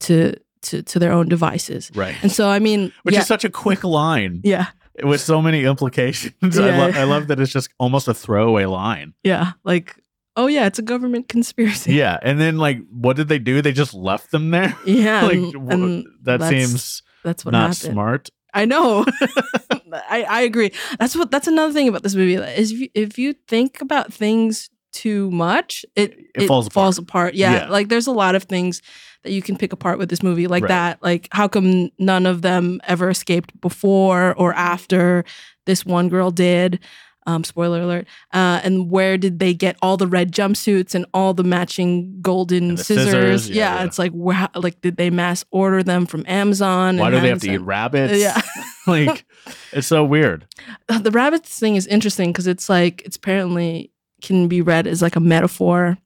to 0.00 0.34
to 0.62 0.82
to 0.82 0.98
their 0.98 1.12
own 1.12 1.28
devices 1.28 1.90
Right. 1.94 2.14
and 2.22 2.32
so 2.32 2.48
i 2.48 2.58
mean 2.58 2.92
Which 3.04 3.14
yeah 3.14 3.20
is 3.22 3.26
such 3.26 3.44
a 3.44 3.50
quick 3.50 3.84
line. 3.84 4.40
yeah 4.44 4.66
with 5.04 5.20
so 5.20 5.40
many 5.40 5.62
implications. 5.64 6.58
I, 6.58 6.66
Yeah. 6.68 6.78
lo- 6.78 6.92
I 7.00 7.04
love 7.04 7.28
that 7.28 7.38
it's 7.38 7.52
just 7.52 7.68
almost 7.78 8.08
a 8.08 8.14
throwaway 8.14 8.64
line. 8.64 9.14
yeah 9.22 9.52
like 9.64 9.94
oh 10.36 10.46
yeah 10.48 10.66
it's 10.66 10.78
a 10.80 10.82
government 10.82 11.28
conspiracy 11.28 11.94
Yeah, 11.94 12.18
and 12.22 12.40
then 12.40 12.58
like, 12.58 12.78
what 12.90 13.16
did 13.16 13.28
they 13.28 13.38
do? 13.38 13.62
They 13.62 13.72
just 13.72 13.94
left 13.94 14.30
them 14.32 14.50
there. 14.50 14.74
yeah 14.84 15.22
like 15.28 15.36
and, 15.38 15.72
and 15.72 16.04
that 16.22 16.40
that's- 16.40 16.50
seems 16.50 17.02
that's 17.24 17.44
what 17.44 17.52
not 17.52 17.74
happened 17.76 17.92
smart. 17.92 18.30
I 18.54 18.64
know. 18.64 19.04
I, 20.10 20.22
I 20.28 20.40
agree. 20.42 20.72
That's 20.98 21.14
what 21.14 21.30
that's 21.30 21.46
another 21.48 21.72
thing 21.72 21.86
about 21.88 22.02
this 22.02 22.14
movie 22.14 22.34
is 22.34 22.72
if 22.72 22.78
you, 22.80 22.88
if 22.94 23.18
you 23.18 23.34
think 23.46 23.80
about 23.80 24.12
things 24.12 24.70
too 25.02 25.30
much, 25.30 25.84
it 25.94 26.16
It 26.34 26.46
falls 26.46 26.98
apart. 26.98 27.34
Yeah, 27.34 27.52
Yeah. 27.54 27.68
like 27.68 27.88
there's 27.88 28.06
a 28.08 28.12
lot 28.12 28.34
of 28.34 28.42
things 28.44 28.82
that 29.24 29.32
you 29.32 29.42
can 29.42 29.56
pick 29.56 29.72
apart 29.72 29.98
with 29.98 30.08
this 30.08 30.22
movie, 30.22 30.46
like 30.46 30.62
Right. 30.64 30.68
that. 30.68 31.02
Like 31.02 31.28
how 31.32 31.48
come 31.48 31.90
none 31.98 32.26
of 32.26 32.42
them 32.42 32.80
ever 32.86 33.08
escaped 33.10 33.58
before 33.60 34.34
or 34.36 34.52
after 34.54 35.24
this 35.66 35.84
one 35.86 36.08
girl 36.08 36.30
did? 36.30 36.80
Um, 37.26 37.44
spoiler 37.44 37.82
alert. 37.82 38.06
Uh, 38.32 38.58
and 38.64 38.90
where 38.90 39.18
did 39.18 39.38
they 39.38 39.52
get 39.52 39.76
all 39.82 39.98
the 39.98 40.06
red 40.06 40.32
jumpsuits 40.32 40.94
and 40.94 41.04
all 41.12 41.34
the 41.34 41.44
matching 41.44 42.20
golden 42.22 42.76
the 42.76 42.82
scissors? 42.84 43.04
scissors, 43.06 43.50
yeah, 43.50 43.74
Yeah, 43.80 43.84
it's 43.84 43.98
like 43.98 44.12
like 44.54 44.80
did 44.80 44.96
they 44.96 45.10
mass 45.10 45.44
order 45.50 45.82
them 45.82 46.06
from 46.06 46.24
Amazon? 46.26 46.96
Why 46.96 47.10
do 47.10 47.20
they 47.20 47.28
have 47.28 47.40
to 47.42 47.52
eat 47.52 47.58
rabbits? 47.58 48.18
Yeah. 48.18 48.40
like 48.86 49.26
it's 49.72 49.86
so 49.86 50.02
weird. 50.04 50.46
The 50.88 51.10
rabbits 51.10 51.58
thing 51.58 51.76
is 51.76 51.86
interesting 51.86 52.30
because 52.32 52.46
it's 52.46 52.70
like 52.70 53.02
it's 53.04 53.16
apparently 53.16 53.90
can 54.22 54.48
be 54.48 54.60
read 54.60 54.86
as 54.86 55.00
like 55.02 55.16
a 55.16 55.20
metaphor 55.20 55.96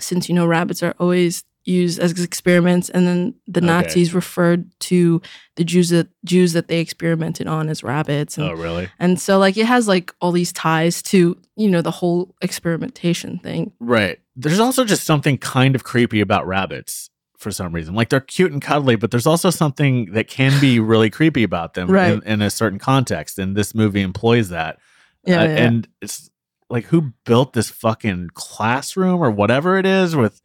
since 0.00 0.28
you 0.28 0.34
know 0.34 0.46
rabbits 0.46 0.82
are 0.82 0.94
always 1.00 1.44
used 1.64 1.98
as 1.98 2.18
experiments 2.22 2.88
and 2.88 3.06
then 3.06 3.34
the 3.46 3.58
Okay. 3.60 3.66
nazis 3.66 4.14
referred 4.14 4.70
to 4.80 5.20
the 5.56 5.64
jews 5.64 5.90
that 5.90 6.08
jews 6.24 6.52
that 6.54 6.68
they 6.68 6.78
experimented 6.80 7.46
on 7.46 7.68
as 7.68 7.82
rabbits 7.82 8.38
and, 8.38 8.48
Oh, 8.48 8.54
really? 8.54 8.88
and 8.98 9.20
so 9.20 9.38
like 9.38 9.56
it 9.58 9.66
has 9.66 9.86
like 9.86 10.14
all 10.20 10.32
these 10.32 10.52
ties 10.52 11.02
to 11.02 11.36
you 11.56 11.68
know 11.68 11.82
the 11.82 11.90
whole 11.90 12.34
experimentation 12.40 13.38
thing 13.40 13.72
Right. 13.80 14.18
There's 14.36 14.60
also 14.60 14.84
just 14.84 15.04
something 15.04 15.36
kind 15.38 15.74
of 15.74 15.82
creepy 15.84 16.20
about 16.20 16.46
rabbits 16.46 17.10
for 17.38 17.50
some 17.50 17.72
reason. 17.72 17.94
Like 17.94 18.08
they're 18.08 18.20
cute 18.20 18.52
and 18.52 18.62
cuddly, 18.62 18.94
but 18.96 19.10
there's 19.10 19.26
also 19.26 19.50
something 19.50 20.12
that 20.12 20.28
can 20.28 20.58
be 20.60 20.78
really 20.80 21.10
creepy 21.10 21.42
about 21.42 21.74
them 21.74 21.88
Right. 21.98 22.12
in, 22.12 22.22
in 22.22 22.42
a 22.42 22.50
certain 22.50 22.78
context. 22.78 23.38
And 23.38 23.56
this 23.56 23.74
movie 23.74 24.00
employs 24.00 24.48
that. 24.50 24.78
yeah, 25.24 25.40
Uh, 25.40 25.44
yeah. 25.44 25.56
And 25.56 25.88
it's 26.00 26.30
like 26.70 26.84
who 26.86 27.12
built 27.24 27.52
this 27.54 27.70
fucking 27.70 28.30
classroom 28.34 29.20
or 29.22 29.30
whatever 29.30 29.78
it 29.78 29.86
is 29.86 30.14
with 30.16 30.40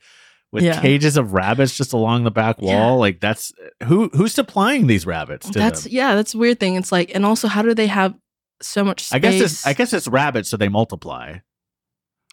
with 0.51 0.63
Yeah. 0.63 0.79
cages 0.81 1.17
of 1.17 1.33
rabbits 1.33 1.75
just 1.75 1.93
along 1.93 2.23
the 2.23 2.31
back 2.31 2.61
wall? 2.61 2.69
Yeah. 2.71 2.91
Like 2.91 3.19
that's 3.19 3.51
who 3.83 4.09
who's 4.13 4.33
supplying 4.33 4.87
these 4.87 5.05
rabbits 5.05 5.49
to 5.49 5.59
that's 5.59 5.83
them? 5.83 5.93
yeah 5.93 6.15
that's 6.15 6.33
a 6.33 6.37
weird 6.37 6.59
thing 6.59 6.75
it's 6.75 6.91
like 6.91 7.13
and 7.15 7.25
also 7.25 7.47
how 7.47 7.61
do 7.61 7.73
they 7.73 7.87
have 7.87 8.13
so 8.61 8.83
much 8.83 9.01
space 9.01 9.13
I 9.15 9.19
guess 9.19 9.41
it's 9.41 9.67
I 9.67 9.73
guess 9.73 9.91
it's 9.93 10.07
rabbits, 10.07 10.49
so 10.49 10.55
they 10.57 10.69
multiply. 10.69 11.37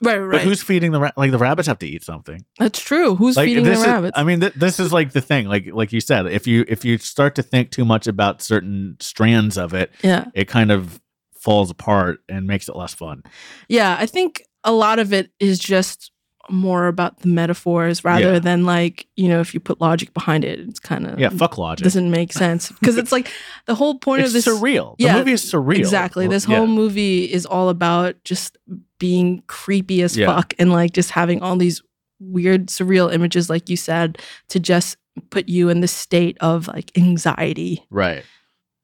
right 0.02 0.18
right 0.18 0.30
But 0.38 0.42
who's 0.42 0.62
feeding 0.62 0.92
the 0.92 1.00
ra- 1.00 1.10
like 1.16 1.30
the 1.32 1.38
rabbits 1.38 1.66
have 1.66 1.78
to 1.80 1.88
eat 1.88 2.04
something? 2.04 2.44
that's 2.58 2.78
true 2.80 3.16
who's 3.16 3.36
like 3.36 3.46
feeding 3.46 3.64
the 3.64 3.72
is, 3.72 3.84
rabbits 3.84 4.16
I 4.16 4.22
mean, 4.22 4.40
th- 4.40 4.54
this 4.54 4.78
is 4.78 4.92
like 4.92 5.12
the 5.12 5.20
thing. 5.20 5.46
Like 5.48 5.66
like 5.72 5.92
you 5.92 6.00
said, 6.00 6.26
if 6.26 6.46
you 6.46 6.64
if 6.68 6.84
you 6.84 6.98
start 6.98 7.34
to 7.36 7.42
think 7.42 7.70
too 7.70 7.84
much 7.84 8.06
about 8.06 8.42
certain 8.42 8.96
strands 9.00 9.58
of 9.58 9.74
it, 9.74 9.90
yeah 10.04 10.26
it 10.34 10.46
kind 10.46 10.70
of 10.70 11.00
falls 11.40 11.70
apart 11.70 12.20
and 12.28 12.46
makes 12.46 12.68
it 12.68 12.76
less 12.76 12.94
fun. 12.94 13.22
Yeah, 13.68 13.96
I 13.98 14.06
think 14.06 14.42
a 14.64 14.72
lot 14.72 14.98
of 14.98 15.12
it 15.12 15.30
is 15.40 15.58
just 15.58 16.12
more 16.48 16.86
about 16.88 17.20
the 17.20 17.28
metaphors 17.28 18.02
rather 18.04 18.32
Yeah. 18.34 18.38
than 18.40 18.64
like, 18.64 19.06
you 19.16 19.28
know, 19.28 19.40
if 19.40 19.54
you 19.54 19.60
put 19.60 19.80
logic 19.80 20.12
behind 20.12 20.44
it, 20.44 20.58
it's 20.58 20.80
kind 20.80 21.06
of 21.06 21.18
Yeah, 21.18 21.28
fuck 21.28 21.58
logic. 21.58 21.84
doesn't 21.84 22.10
make 22.10 22.32
sense 22.32 22.70
because 22.72 22.96
it's 22.96 23.12
like 23.12 23.30
the 23.66 23.74
whole 23.74 23.98
point 23.98 24.22
of 24.24 24.32
this 24.32 24.46
surreal. 24.46 24.96
The 24.98 25.04
Yeah, 25.04 25.16
movie 25.18 25.32
is 25.32 25.42
surreal. 25.44 25.78
Exactly. 25.78 26.26
This 26.26 26.48
Yeah. 26.48 26.56
whole 26.56 26.66
movie 26.66 27.24
is 27.30 27.46
all 27.46 27.68
about 27.68 28.16
just 28.24 28.58
being 28.98 29.42
creepy 29.46 30.02
as 30.02 30.16
Yeah. 30.16 30.26
fuck 30.26 30.52
and 30.58 30.72
like 30.72 30.92
just 30.92 31.12
having 31.12 31.40
all 31.40 31.56
these 31.56 31.82
weird 32.18 32.66
surreal 32.66 33.12
images 33.12 33.48
like 33.48 33.70
you 33.70 33.76
said 33.76 34.18
to 34.48 34.58
just 34.58 34.96
put 35.30 35.48
you 35.48 35.68
in 35.68 35.80
the 35.80 35.88
state 35.88 36.36
of 36.40 36.66
like 36.68 36.90
anxiety. 36.98 37.84
Right. 37.90 38.24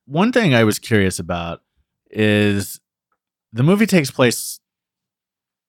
One 0.06 0.30
thing 0.30 0.54
I 0.54 0.62
was 0.64 0.78
curious 0.78 1.18
about 1.18 1.62
is 2.10 2.80
the 3.52 3.62
movie 3.62 3.86
takes 3.86 4.10
place 4.10 4.60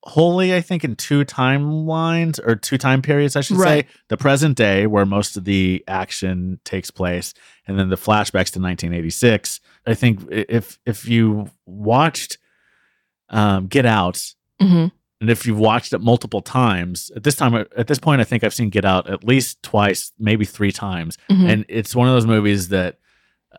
wholly, 0.04 0.54
I 0.54 0.60
think, 0.60 0.84
in 0.84 0.96
two 0.96 1.24
timelines 1.24 2.38
or 2.46 2.54
two 2.56 2.78
time 2.78 3.02
periods, 3.02 3.36
I 3.36 3.40
should 3.40 3.58
Right. 3.58 3.86
say. 3.86 3.94
The 4.08 4.16
present 4.16 4.56
day, 4.56 4.86
where 4.86 5.04
most 5.04 5.36
of 5.36 5.44
the 5.44 5.84
action 5.88 6.60
takes 6.64 6.90
place, 6.90 7.34
and 7.66 7.78
then 7.78 7.88
the 7.88 7.96
flashbacks 7.96 8.50
to 8.52 8.60
1986. 8.60 9.60
I 9.86 9.94
think 9.94 10.20
if 10.30 10.78
if 10.86 11.06
you 11.08 11.50
watched 11.66 12.38
um, 13.30 13.66
Get 13.66 13.86
Out, 13.86 14.34
hmm 14.60 14.86
and 15.20 15.30
if 15.30 15.44
you've 15.46 15.58
watched 15.58 15.92
it 15.92 16.00
multiple 16.00 16.40
times, 16.40 17.10
at 17.16 17.24
this 17.24 17.34
time, 17.34 17.52
at 17.54 17.88
this 17.88 17.98
point, 17.98 18.20
I 18.20 18.24
think 18.24 18.44
I've 18.44 18.54
seen 18.54 18.70
Get 18.70 18.84
Out 18.84 19.10
at 19.10 19.24
least 19.24 19.60
twice, 19.64 20.12
maybe 20.18 20.44
three 20.44 20.70
times 20.72 21.18
hmm 21.28 21.44
and 21.46 21.64
it's 21.68 21.94
one 21.96 22.06
of 22.08 22.14
those 22.14 22.26
movies 22.26 22.68
that 22.68 22.98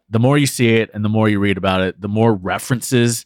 the 0.10 0.20
more 0.20 0.38
you 0.38 0.48
see 0.48 0.76
it 0.76 0.90
and 0.94 1.04
the 1.06 1.10
more 1.10 1.30
you 1.30 1.40
read 1.40 1.58
about 1.58 1.82
it 1.82 2.00
the 2.02 2.08
more 2.08 2.34
references 2.34 3.26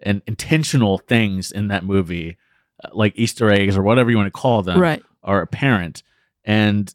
and 0.00 0.22
intentional 0.26 0.98
things 0.98 1.50
in 1.50 1.68
that 1.68 1.84
movie 1.84 2.36
uh, 2.82 2.88
like 2.92 3.12
easter 3.16 3.50
eggs 3.50 3.76
or 3.76 3.82
whatever 3.82 4.10
you 4.10 4.16
want 4.16 4.26
to 4.26 4.30
call 4.30 4.62
them 4.62 4.80
right. 4.80 5.02
are 5.22 5.40
apparent. 5.40 6.02
And 6.44 6.92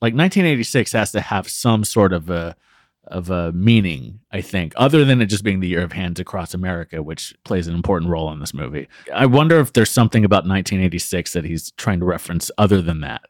like 0.00 0.14
1986 0.14 0.92
has 0.92 1.12
to 1.12 1.20
have 1.20 1.48
some 1.48 1.84
sort 1.84 2.12
of 2.12 2.30
a 2.30 2.56
of 3.08 3.30
a 3.30 3.50
meaning 3.50 4.20
i 4.30 4.40
think 4.40 4.72
other 4.76 5.04
than 5.04 5.20
it 5.20 5.26
just 5.26 5.42
being 5.42 5.58
the 5.58 5.66
year 5.66 5.82
of 5.82 5.90
hands 5.90 6.20
across 6.20 6.54
america 6.54 7.02
which 7.02 7.34
plays 7.42 7.66
an 7.66 7.74
important 7.74 8.08
role 8.08 8.32
in 8.32 8.38
this 8.38 8.54
movie. 8.54 8.88
I 9.12 9.26
wonder 9.26 9.58
if 9.58 9.72
there's 9.72 9.90
something 9.90 10.24
about 10.24 10.46
1986 10.46 11.32
that 11.32 11.44
he's 11.44 11.72
trying 11.72 11.98
to 11.98 12.04
reference 12.04 12.48
other 12.58 12.80
than 12.80 13.00
that. 13.00 13.22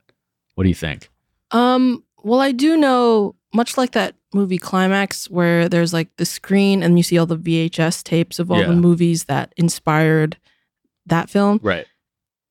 What 0.57 0.65
do 0.65 0.69
you 0.69 0.75
think? 0.75 1.09
Um, 1.53 2.05
well, 2.23 2.41
I 2.41 2.53
do 2.53 2.77
know, 2.77 3.35
much 3.55 3.79
like 3.79 3.93
that 3.93 4.15
movie 4.35 4.59
Climax, 4.59 5.29
where 5.31 5.69
there's 5.69 5.93
like 5.93 6.09
the 6.17 6.25
screen 6.27 6.83
and 6.83 6.97
you 6.99 7.03
see 7.03 7.19
all 7.19 7.27
the 7.27 7.37
VHS 7.37 8.03
tapes 8.03 8.39
of 8.39 8.51
all 8.51 8.61
Yeah. 8.61 8.67
the 8.69 8.77
movies 8.77 9.25
that 9.25 9.53
inspired 9.57 10.37
that 11.07 11.29
film. 11.31 11.61
right 11.63 11.87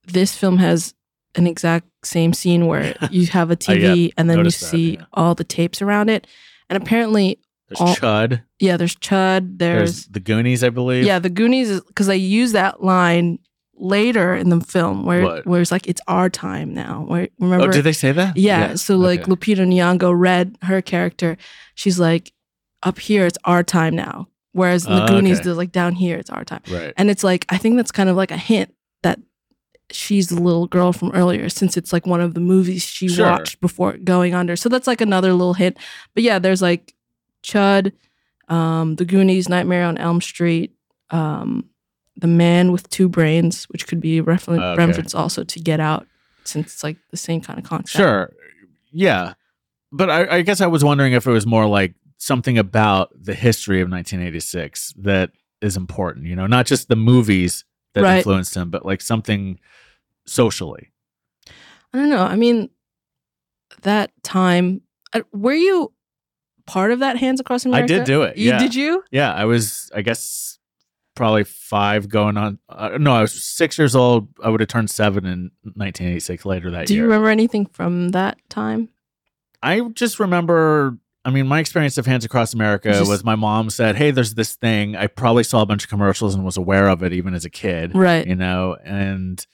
This 0.06 0.36
film 0.36 0.58
has 0.58 0.94
an 1.36 1.48
exact 1.48 1.88
same 2.04 2.34
scene 2.34 2.68
where 2.68 2.96
you 3.12 3.28
have 3.28 3.50
a 3.52 3.58
I, 3.68 3.74
yeah, 3.74 3.90
TV 3.96 4.12
and 4.18 4.30
then 4.30 4.40
you 4.40 4.44
that, 4.46 4.52
see 4.52 4.94
yeah. 4.96 5.06
all 5.14 5.36
the 5.36 5.44
tapes 5.44 5.82
around 5.82 6.10
it. 6.10 6.28
And 6.70 6.82
apparently, 6.82 7.40
There's 7.70 7.80
all- 7.82 7.96
Chud. 7.96 8.42
yeah, 8.60 8.78
there's 8.78 8.96
Chud, 8.96 9.58
There's, 9.58 10.06
there's, 10.06 10.06
the 10.08 10.20
Goonies, 10.20 10.64
I 10.64 10.70
believe. 10.70 11.06
yeah, 11.06 11.20
the 11.20 11.30
Goonies, 11.30 11.80
because 11.82 12.08
they 12.08 12.18
use 12.18 12.52
that 12.54 12.84
line 12.84 13.40
later 13.75 14.36
in 14.36 14.50
the 14.50 14.60
film 14.62 15.06
where, 15.06 15.24
What? 15.24 15.46
where 15.48 15.62
it's 15.62 15.72
like, 15.72 15.88
it's 15.88 16.01
our 16.08 16.30
time 16.30 16.74
now. 16.74 17.04
Where, 17.08 17.30
remember? 17.40 17.68
Oh, 17.68 17.72
did 17.72 17.84
they 17.84 17.94
say 17.94 18.12
that? 18.12 18.38
Yeah. 18.38 18.75
So 18.75 18.98
like 18.98 19.22
okay. 19.22 19.32
Lupita 19.32 19.66
Nyong'o 19.68 20.18
read 20.18 20.58
her 20.63 20.82
character. 20.82 21.38
She's 21.75 22.00
like, 22.00 22.32
up 22.84 23.00
here 23.00 23.25
it's 23.25 23.38
our 23.46 23.63
time 23.63 23.96
now. 23.96 24.28
Whereas 24.54 24.86
in 24.86 24.94
the 24.94 25.04
Ah, 25.04 25.08
Goonies, 25.08 25.38
okay. 25.38 25.46
they're 25.46 25.54
like 25.54 25.72
down 25.72 25.94
here 25.96 26.18
it's 26.18 26.30
our 26.30 26.44
time. 26.44 26.62
right. 26.70 26.94
And 26.98 27.10
it's 27.10 27.24
like 27.24 27.46
I 27.50 27.58
think 27.58 27.78
that's 27.78 27.92
kind 27.92 28.10
of 28.10 28.16
like 28.18 28.32
a 28.32 28.38
hint 28.38 28.74
that 29.01 29.20
she's 29.92 30.28
the 30.28 30.42
little 30.42 30.68
girl 30.68 30.92
from 30.94 31.12
earlier, 31.13 31.48
since 31.50 31.78
it's 31.78 31.92
like 31.94 32.06
one 32.06 32.22
of 32.22 32.34
the 32.34 32.40
movies 32.40 32.84
she 32.84 33.08
Sure. 33.08 33.25
watched 33.25 33.62
before 33.62 33.94
going 33.98 34.34
under. 34.36 34.56
So 34.56 34.68
that's 34.70 34.88
like 34.88 35.01
another 35.01 35.32
little 35.34 35.54
hint. 35.54 35.78
But 36.13 36.24
yeah, 36.24 36.38
there's 36.40 36.62
like 36.62 36.94
Chud, 37.44 37.94
um, 38.48 38.96
the 38.96 39.06
Goonies, 39.06 39.48
Nightmare 39.50 39.86
on 39.86 39.98
Elm 39.98 40.22
Street, 40.22 40.75
um, 41.12 41.66
the 42.22 42.28
Man 42.28 42.72
with 42.72 42.90
Two 42.90 43.10
Brains, 43.10 43.66
which 43.66 43.86
could 43.88 44.00
be 44.00 44.18
a 44.20 44.24
refer- 44.24 44.54
Okay. 44.54 44.86
reference 44.86 45.13
also 45.13 45.44
to 45.44 45.60
Get 45.60 45.80
Out, 45.80 46.08
since 46.44 46.68
it's 46.74 46.84
like 46.84 46.98
the 47.12 47.18
same 47.18 47.42
kind 47.42 47.60
of 47.60 47.66
concept. 47.66 47.90
Sure. 47.90 48.32
Yeah. 48.92 49.34
But 49.92 50.10
I, 50.10 50.38
I 50.38 50.42
guess 50.42 50.62
I 50.62 50.68
was 50.68 50.84
wondering 50.84 51.13
if 51.13 51.28
it 51.28 51.32
was 51.32 51.46
more 51.46 51.66
like 51.68 51.94
something 52.18 52.58
about 52.58 53.12
the 53.20 53.34
history 53.34 53.82
of 53.82 53.90
1986 53.90 54.94
that 55.00 55.32
is 55.62 55.75
important, 55.75 56.25
you 56.28 56.36
know, 56.36 56.48
not 56.48 56.66
just 56.66 56.88
the 56.88 56.96
movies 56.96 57.66
that 57.94 58.04
Right. 58.04 58.18
influenced 58.18 58.56
him, 58.56 58.70
but 58.70 58.86
like 58.86 59.01
something 59.01 59.60
socially. 60.25 60.92
I 61.94 61.98
don't 61.98 62.10
know. 62.10 62.24
I 62.24 62.36
mean, 62.36 62.70
that 63.82 64.12
time, 64.24 64.82
uh, 65.13 65.22
were 65.34 65.54
you 65.54 65.92
part 66.66 66.92
of 66.92 67.00
that 67.00 67.18
Hands 67.18 67.40
Across 67.40 67.66
America? 67.66 67.94
I 67.94 67.98
did 67.98 68.06
do 68.06 68.22
it. 68.22 68.38
You 68.38 68.50
yeah. 68.50 68.60
did 68.60 68.75
you? 68.75 69.04
Yeah. 69.12 69.34
I 69.34 69.46
was, 69.46 69.92
I 69.94 70.01
guess, 70.01 70.58
probably 71.15 71.44
five 71.44 72.08
going 72.10 72.38
on. 72.38 72.60
Uh, 72.70 72.98
no, 73.00 73.12
I 73.13 73.22
was 73.22 73.44
six 73.44 73.77
years 73.77 73.96
old. 73.96 74.30
I 74.44 74.50
would 74.50 74.60
have 74.62 74.70
turned 74.70 74.89
seven 74.89 75.25
in 75.25 75.51
1986 75.63 76.46
later 76.46 76.72
that 76.72 76.88
Do 76.88 76.94
year. 76.94 77.01
Do 77.01 77.03
you 77.03 77.03
remember 77.03 77.30
anything 77.30 77.65
from 77.68 78.10
that 78.10 78.38
time? 78.50 78.89
I 79.63 79.82
just 79.94 80.20
remember. 80.20 80.98
I 81.24 81.30
mean, 81.30 81.46
my 81.48 81.60
experience 81.60 82.00
of 82.00 82.08
Hands 82.08 82.25
Across 82.25 82.56
America 82.56 82.89
Just- 82.91 83.08
was 83.10 83.24
my 83.24 83.36
mom 83.36 83.70
said, 83.70 83.96
"Hey, 83.96 84.10
there's 84.12 84.34
this 84.34 84.56
thing." 84.56 84.96
I 84.96 85.06
probably 85.08 85.44
saw 85.44 85.62
a 85.62 85.65
bunch 85.68 85.84
of 85.84 85.89
commercials 85.89 86.34
and 86.34 86.44
was 86.44 86.58
aware 86.58 86.88
of 86.88 87.03
it 87.03 87.13
even 87.13 87.36
as 87.36 87.46
a 87.46 87.50
kid, 87.50 87.91
Right. 87.96 88.25
you 88.25 88.36
know. 88.36 88.75
And 88.84 89.46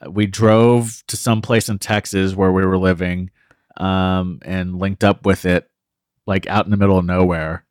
uh, 0.00 0.10
we 0.12 0.26
drove 0.26 1.02
to 1.08 1.16
some 1.16 1.42
place 1.42 1.68
in 1.68 1.78
Texas 1.80 2.36
where 2.36 2.52
we 2.52 2.64
were 2.64 2.78
living, 2.78 3.30
um, 3.78 4.38
and 4.42 4.78
linked 4.78 5.02
up 5.02 5.26
with 5.26 5.44
it, 5.44 5.68
like 6.24 6.46
out 6.46 6.66
in 6.66 6.70
the 6.70 6.76
middle 6.76 6.98
of 6.98 7.04
nowhere, 7.04 7.64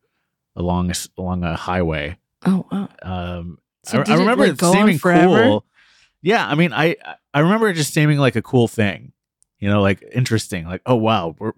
along 0.54 0.90
a, 0.90 0.94
along 1.16 1.42
a 1.44 1.56
highway. 1.56 2.18
Oh 2.46 2.66
wow. 2.70 2.88
Um, 3.02 3.58
So 3.84 3.98
I, 3.98 4.12
I 4.12 4.14
it, 4.14 4.18
remember 4.18 4.44
like, 4.44 4.52
it 4.54 4.60
seeming 4.60 4.98
cool. 4.98 5.64
Yeah, 6.22 6.46
I 6.46 6.54
mean, 6.54 6.72
I 6.72 6.96
I 7.32 7.40
remember 7.40 7.68
it 7.68 7.74
just 7.74 7.92
seeming 7.94 8.18
like 8.18 8.36
a 8.36 8.42
cool 8.42 8.68
thing, 8.68 9.12
you 9.58 9.68
know, 9.68 9.80
like 9.80 10.02
interesting. 10.12 10.66
Like, 10.66 10.82
oh 10.86 10.96
wow, 10.96 11.34
we're 11.38 11.52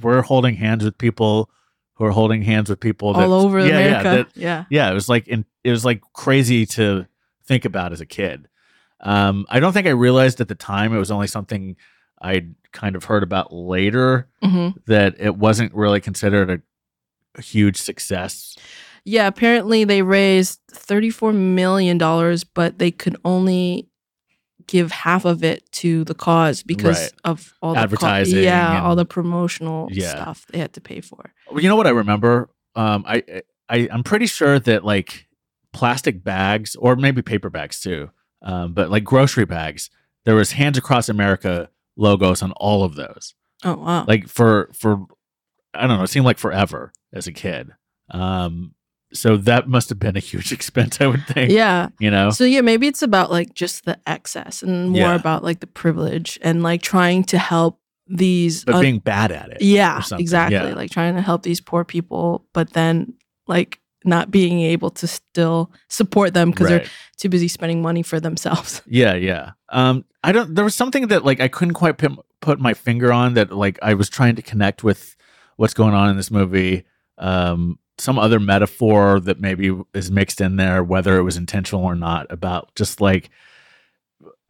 we're 0.00 0.22
holding 0.22 0.54
hands 0.54 0.84
with 0.84 0.96
people 0.98 1.50
who 1.94 2.04
are 2.04 2.10
holding 2.10 2.42
hands 2.42 2.70
with 2.70 2.80
people 2.80 3.12
that, 3.14 3.24
All 3.28 3.34
over 3.34 3.60
yeah, 3.60 3.78
America. 3.78 4.08
Yeah, 4.08 4.14
that- 4.16 4.28
yeah. 4.36 4.64
yeah, 4.70 4.90
it 4.90 4.94
was 4.94 5.08
like 5.08 5.28
in, 5.28 5.44
it 5.64 5.70
was 5.70 5.84
like 5.84 6.02
crazy 6.14 6.66
to 6.66 7.06
think 7.44 7.64
about 7.64 7.92
as 7.92 8.00
a 8.00 8.06
kid. 8.06 8.48
Um, 9.00 9.46
I 9.50 9.60
don't 9.60 9.72
think 9.72 9.86
I 9.86 9.90
realized 9.90 10.40
at 10.40 10.48
the 10.48 10.54
time 10.54 10.94
it 10.94 10.98
was 10.98 11.10
only 11.10 11.26
something 11.26 11.76
I'd 12.20 12.54
kind 12.72 12.94
of 12.96 13.04
heard 13.04 13.22
about 13.22 13.52
later 13.52 14.28
hmm 14.42 14.68
that 14.86 15.16
it 15.18 15.36
wasn't 15.36 15.74
really 15.74 16.00
considered 16.00 16.48
a, 16.50 16.60
a 17.38 17.42
huge 17.42 17.76
success. 17.76 18.56
Yeah, 19.04 19.26
apparently 19.26 19.84
they 19.84 20.02
raised 20.02 20.60
$34 20.72 21.34
million, 21.34 21.98
but 22.54 22.78
they 22.78 22.90
could 22.90 23.16
only 23.24 23.88
give 24.68 24.92
half 24.92 25.24
of 25.24 25.42
it 25.42 25.70
to 25.72 26.04
the 26.04 26.14
cause 26.14 26.62
because 26.62 27.00
Right. 27.00 27.12
of 27.24 27.52
all 27.60 27.74
the 27.74 27.96
co- 27.96 28.16
yeah, 28.24 28.80
all 28.82 28.94
the 28.94 29.04
promotional 29.04 29.88
Yeah. 29.90 30.08
stuff 30.10 30.46
they 30.48 30.58
had 30.58 30.72
to 30.74 30.80
pay 30.80 31.00
for. 31.00 31.32
Well, 31.50 31.60
You 31.60 31.68
know 31.68 31.74
what 31.76 31.88
I 31.88 31.90
remember? 31.90 32.48
Um, 32.76 33.04
I, 33.06 33.42
I 33.68 33.88
I'm 33.90 34.04
pretty 34.04 34.26
sure 34.26 34.58
that 34.60 34.84
like 34.84 35.26
plastic 35.72 36.22
bags 36.22 36.76
or 36.76 36.94
maybe 36.96 37.22
paper 37.22 37.50
bags 37.50 37.80
too, 37.80 38.10
um, 38.42 38.72
but 38.72 38.88
like 38.90 39.02
grocery 39.04 39.44
bags, 39.46 39.90
there 40.24 40.36
was 40.36 40.52
Hands 40.52 40.78
Across 40.78 41.08
America 41.08 41.68
logos 41.96 42.40
on 42.40 42.52
all 42.52 42.84
of 42.84 42.94
those. 42.94 43.34
Oh 43.64 43.74
wow. 43.74 44.04
Like 44.06 44.28
for 44.28 44.70
for 44.72 45.06
I 45.74 45.86
don't 45.86 45.98
know, 45.98 46.04
it 46.04 46.08
seemed 46.08 46.24
like 46.26 46.38
forever 46.38 46.92
as 47.12 47.26
a 47.26 47.32
kid. 47.32 47.70
Um, 48.10 48.74
so 49.12 49.36
that 49.36 49.68
must 49.68 49.88
have 49.88 49.98
been 49.98 50.16
a 50.16 50.20
huge 50.20 50.52
expense, 50.58 51.00
I 51.00 51.06
would 51.06 51.24
think. 51.26 51.50
yeah. 51.50 51.88
You 52.00 52.10
know, 52.10 52.30
So 52.30 52.44
yeah, 52.44 52.60
maybe 52.62 52.86
it's 52.86 53.02
about 53.02 53.30
like 53.30 53.54
just 53.54 53.84
the 53.84 53.98
excess 54.06 54.62
and 54.62 54.90
more 54.90 55.00
Yeah. 55.00 55.14
about 55.14 55.42
like 55.44 55.60
the 55.60 55.66
privilege 55.66 56.38
and 56.42 56.62
like 56.62 56.82
trying 56.82 57.24
to 57.24 57.38
help 57.38 57.78
these 58.08 58.64
but 58.64 58.74
uh, 58.76 58.80
being 58.80 58.98
bad 58.98 59.30
at 59.32 59.50
it. 59.50 59.62
yeah, 59.62 60.02
exactly. 60.18 60.56
Yeah. 60.56 60.74
Like 60.74 60.90
trying 60.90 61.14
to 61.14 61.22
help 61.22 61.42
these 61.44 61.60
poor 61.60 61.84
people, 61.84 62.44
but 62.52 62.72
then 62.72 63.14
like 63.46 63.78
not 64.04 64.30
being 64.30 64.60
able 64.60 64.90
to 64.90 65.06
still 65.06 65.70
support 65.88 66.34
them 66.34 66.50
because 66.50 66.68
Right. 66.70 66.82
they're 66.82 66.90
too 67.18 67.28
busy 67.28 67.46
spending 67.48 67.80
money 67.80 68.02
for 68.02 68.18
themselves. 68.20 68.82
Yeah, 68.86 69.14
yeah. 69.14 69.52
Um, 69.68 70.04
I 70.24 70.32
don't. 70.32 70.54
There 70.54 70.64
was 70.64 70.74
something 70.74 71.06
that 71.08 71.24
like 71.24 71.40
I 71.40 71.48
couldn't 71.48 71.74
quite 71.74 71.96
put, 71.98 72.12
put 72.40 72.58
my 72.60 72.74
finger 72.74 73.12
on 73.12 73.34
that 73.34 73.52
like 73.52 73.78
I 73.82 73.94
was 73.94 74.08
trying 74.10 74.34
to 74.36 74.42
connect 74.42 74.82
with 74.84 75.16
what's 75.56 75.74
going 75.74 75.94
on 75.94 76.10
in 76.10 76.16
this 76.16 76.30
movie. 76.30 76.84
Um, 77.18 77.78
some 78.02 78.18
other 78.18 78.40
metaphor 78.40 79.20
that 79.20 79.40
maybe 79.40 79.72
is 79.94 80.10
mixed 80.10 80.40
in 80.40 80.56
there, 80.56 80.82
whether 80.82 81.16
it 81.16 81.22
was 81.22 81.36
intentional 81.36 81.84
or 81.84 81.94
not, 81.94 82.26
about 82.30 82.74
just 82.74 83.00
like 83.00 83.30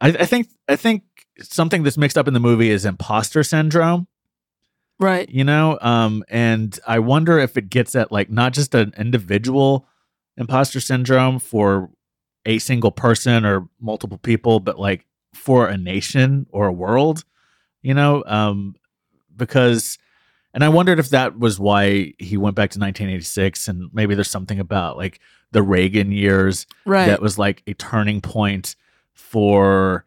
I, 0.01 0.09
I 0.09 0.25
think 0.25 0.49
I 0.67 0.75
think 0.75 1.03
something 1.39 1.83
that's 1.83 1.97
mixed 1.97 2.17
up 2.17 2.27
in 2.27 2.33
the 2.33 2.39
movie 2.39 2.69
is 2.69 2.85
imposter 2.85 3.43
syndrome. 3.43 4.07
Right. 4.99 5.29
You 5.29 5.43
know, 5.43 5.77
um, 5.81 6.23
and 6.29 6.77
I 6.87 6.99
wonder 6.99 7.39
if 7.39 7.57
it 7.57 7.69
gets 7.69 7.95
at 7.95 8.11
like 8.11 8.29
not 8.29 8.53
just 8.53 8.75
an 8.75 8.93
individual 8.97 9.87
imposter 10.37 10.79
syndrome 10.79 11.39
for 11.39 11.89
a 12.45 12.59
single 12.59 12.91
person 12.91 13.45
or 13.45 13.67
multiple 13.79 14.17
people, 14.17 14.59
but 14.59 14.79
like 14.79 15.05
for 15.33 15.67
a 15.67 15.77
nation 15.77 16.47
or 16.51 16.67
a 16.67 16.73
world, 16.73 17.23
you 17.81 17.93
know, 17.93 18.23
um, 18.25 18.75
because, 19.35 19.97
and 20.53 20.63
I 20.63 20.69
wondered 20.69 20.99
if 20.99 21.09
that 21.09 21.37
was 21.39 21.59
why 21.59 22.13
he 22.19 22.37
went 22.37 22.55
back 22.55 22.69
to 22.71 22.79
1986, 22.79 23.67
and 23.67 23.89
maybe 23.93 24.15
there's 24.15 24.29
something 24.29 24.59
about 24.59 24.97
like 24.97 25.19
the 25.51 25.61
Reagan 25.63 26.11
years 26.11 26.65
Right. 26.85 27.07
that 27.07 27.21
was 27.21 27.37
like 27.37 27.63
a 27.67 27.73
turning 27.73 28.21
point 28.21 28.75
for 29.13 30.05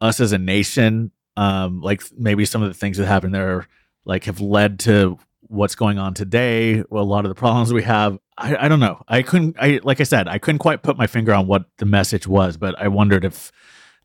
us 0.00 0.20
as 0.20 0.32
a 0.32 0.38
nation. 0.38 1.10
Um, 1.36 1.80
like 1.80 2.02
maybe 2.16 2.44
some 2.44 2.62
of 2.62 2.68
the 2.68 2.74
things 2.74 2.96
that 2.98 3.06
happened 3.06 3.34
there, 3.34 3.66
like 4.04 4.24
have 4.24 4.40
led 4.40 4.80
to 4.80 5.18
what's 5.42 5.74
going 5.76 5.98
on 5.98 6.14
today. 6.14 6.80
A 6.80 6.84
lot 6.90 7.24
of 7.24 7.28
the 7.28 7.34
problems 7.36 7.72
we 7.72 7.82
have. 7.84 8.18
I, 8.36 8.56
I 8.56 8.68
don't 8.68 8.80
know. 8.80 9.02
I 9.06 9.22
couldn't. 9.22 9.56
I 9.60 9.80
like 9.84 10.00
I 10.00 10.04
said, 10.04 10.26
I 10.28 10.38
couldn't 10.38 10.58
quite 10.58 10.82
put 10.82 10.96
my 10.96 11.06
finger 11.06 11.32
on 11.32 11.46
what 11.46 11.64
the 11.78 11.86
message 11.86 12.26
was, 12.26 12.56
but 12.56 12.74
I 12.80 12.88
wondered 12.88 13.24
if 13.24 13.52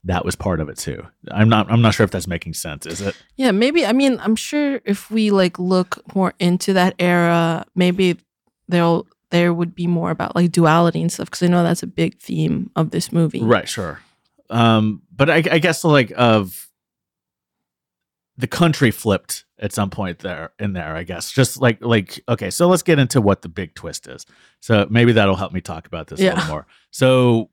that 0.05 0.25
was 0.25 0.35
part 0.35 0.59
of 0.59 0.69
it 0.69 0.77
too. 0.77 1.05
I'm 1.31 1.49
not. 1.49 1.71
I'm 1.71 1.81
not 1.81 1.93
sure 1.93 2.03
if 2.03 2.11
that's 2.11 2.27
making 2.27 2.53
sense. 2.53 2.85
Is 2.85 3.01
it? 3.01 3.15
Yeah, 3.37 3.51
maybe. 3.51 3.85
I 3.85 3.93
mean, 3.93 4.19
I'm 4.19 4.35
sure 4.35 4.81
if 4.85 5.09
we 5.09 5.31
like 5.31 5.57
look 5.59 6.01
more 6.15 6.33
into 6.39 6.73
that 6.73 6.95
era, 6.99 7.65
maybe 7.75 8.17
there'll 8.67 9.07
there 9.29 9.53
would 9.53 9.73
be 9.73 9.87
more 9.87 10.11
about 10.11 10.35
like 10.35 10.51
duality 10.51 11.01
and 11.01 11.11
stuff 11.11 11.27
because 11.27 11.41
I 11.43 11.47
know 11.47 11.63
that's 11.63 11.83
a 11.83 11.87
big 11.87 12.19
theme 12.19 12.69
of 12.75 12.91
this 12.91 13.11
movie. 13.11 13.41
Right, 13.41 13.67
sure. 13.67 14.01
Um, 14.49 15.01
but 15.11 15.29
I, 15.29 15.37
I 15.37 15.59
guess 15.59 15.83
like 15.83 16.11
of 16.15 16.69
the 18.37 18.47
country 18.47 18.91
flipped 18.91 19.45
at 19.57 19.71
some 19.71 19.89
point 19.89 20.19
there 20.19 20.51
in 20.59 20.73
there, 20.73 20.95
I 20.95 21.03
guess. 21.03 21.31
Just 21.31 21.61
like 21.61 21.83
like 21.83 22.21
okay, 22.27 22.49
so 22.49 22.67
let's 22.67 22.83
get 22.83 22.99
into 22.99 23.21
what 23.21 23.41
the 23.41 23.49
big 23.49 23.73
twist 23.73 24.07
is. 24.07 24.25
So 24.59 24.85
maybe 24.89 25.13
that'll 25.13 25.37
help 25.37 25.53
me 25.53 25.61
talk 25.61 25.87
about 25.87 26.07
this 26.07 26.19
a 26.19 26.23
little 26.23 26.45
more. 26.45 26.67
So 26.91 27.49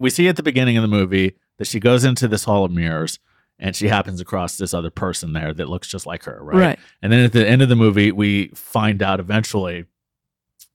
we 0.00 0.10
see 0.10 0.28
at 0.28 0.36
the 0.36 0.42
beginning 0.42 0.76
of 0.76 0.82
the 0.82 0.88
movie 0.88 1.36
that 1.58 1.66
she 1.66 1.78
goes 1.80 2.04
into 2.04 2.28
this 2.28 2.44
hall 2.44 2.64
of 2.64 2.72
mirrors 2.72 3.18
and 3.58 3.76
she 3.76 3.88
happens 3.88 4.20
across 4.20 4.56
this 4.56 4.74
other 4.74 4.90
person 4.90 5.32
there 5.32 5.52
that 5.54 5.68
looks 5.68 5.86
just 5.88 6.06
like 6.06 6.24
her, 6.24 6.38
right? 6.42 6.56
Right. 6.58 6.78
And 7.02 7.12
then 7.12 7.20
at 7.24 7.32
the 7.32 7.46
end 7.48 7.62
of 7.62 7.68
the 7.68 7.76
movie, 7.76 8.10
we 8.10 8.48
find 8.48 9.02
out 9.02 9.20
eventually 9.20 9.84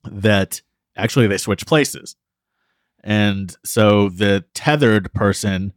that 0.09 0.61
actually 0.95 1.27
they 1.27 1.37
switch 1.37 1.65
places. 1.65 2.15
And 3.03 3.55
so 3.65 4.09
the 4.09 4.45
tethered 4.53 5.11
person 5.13 5.73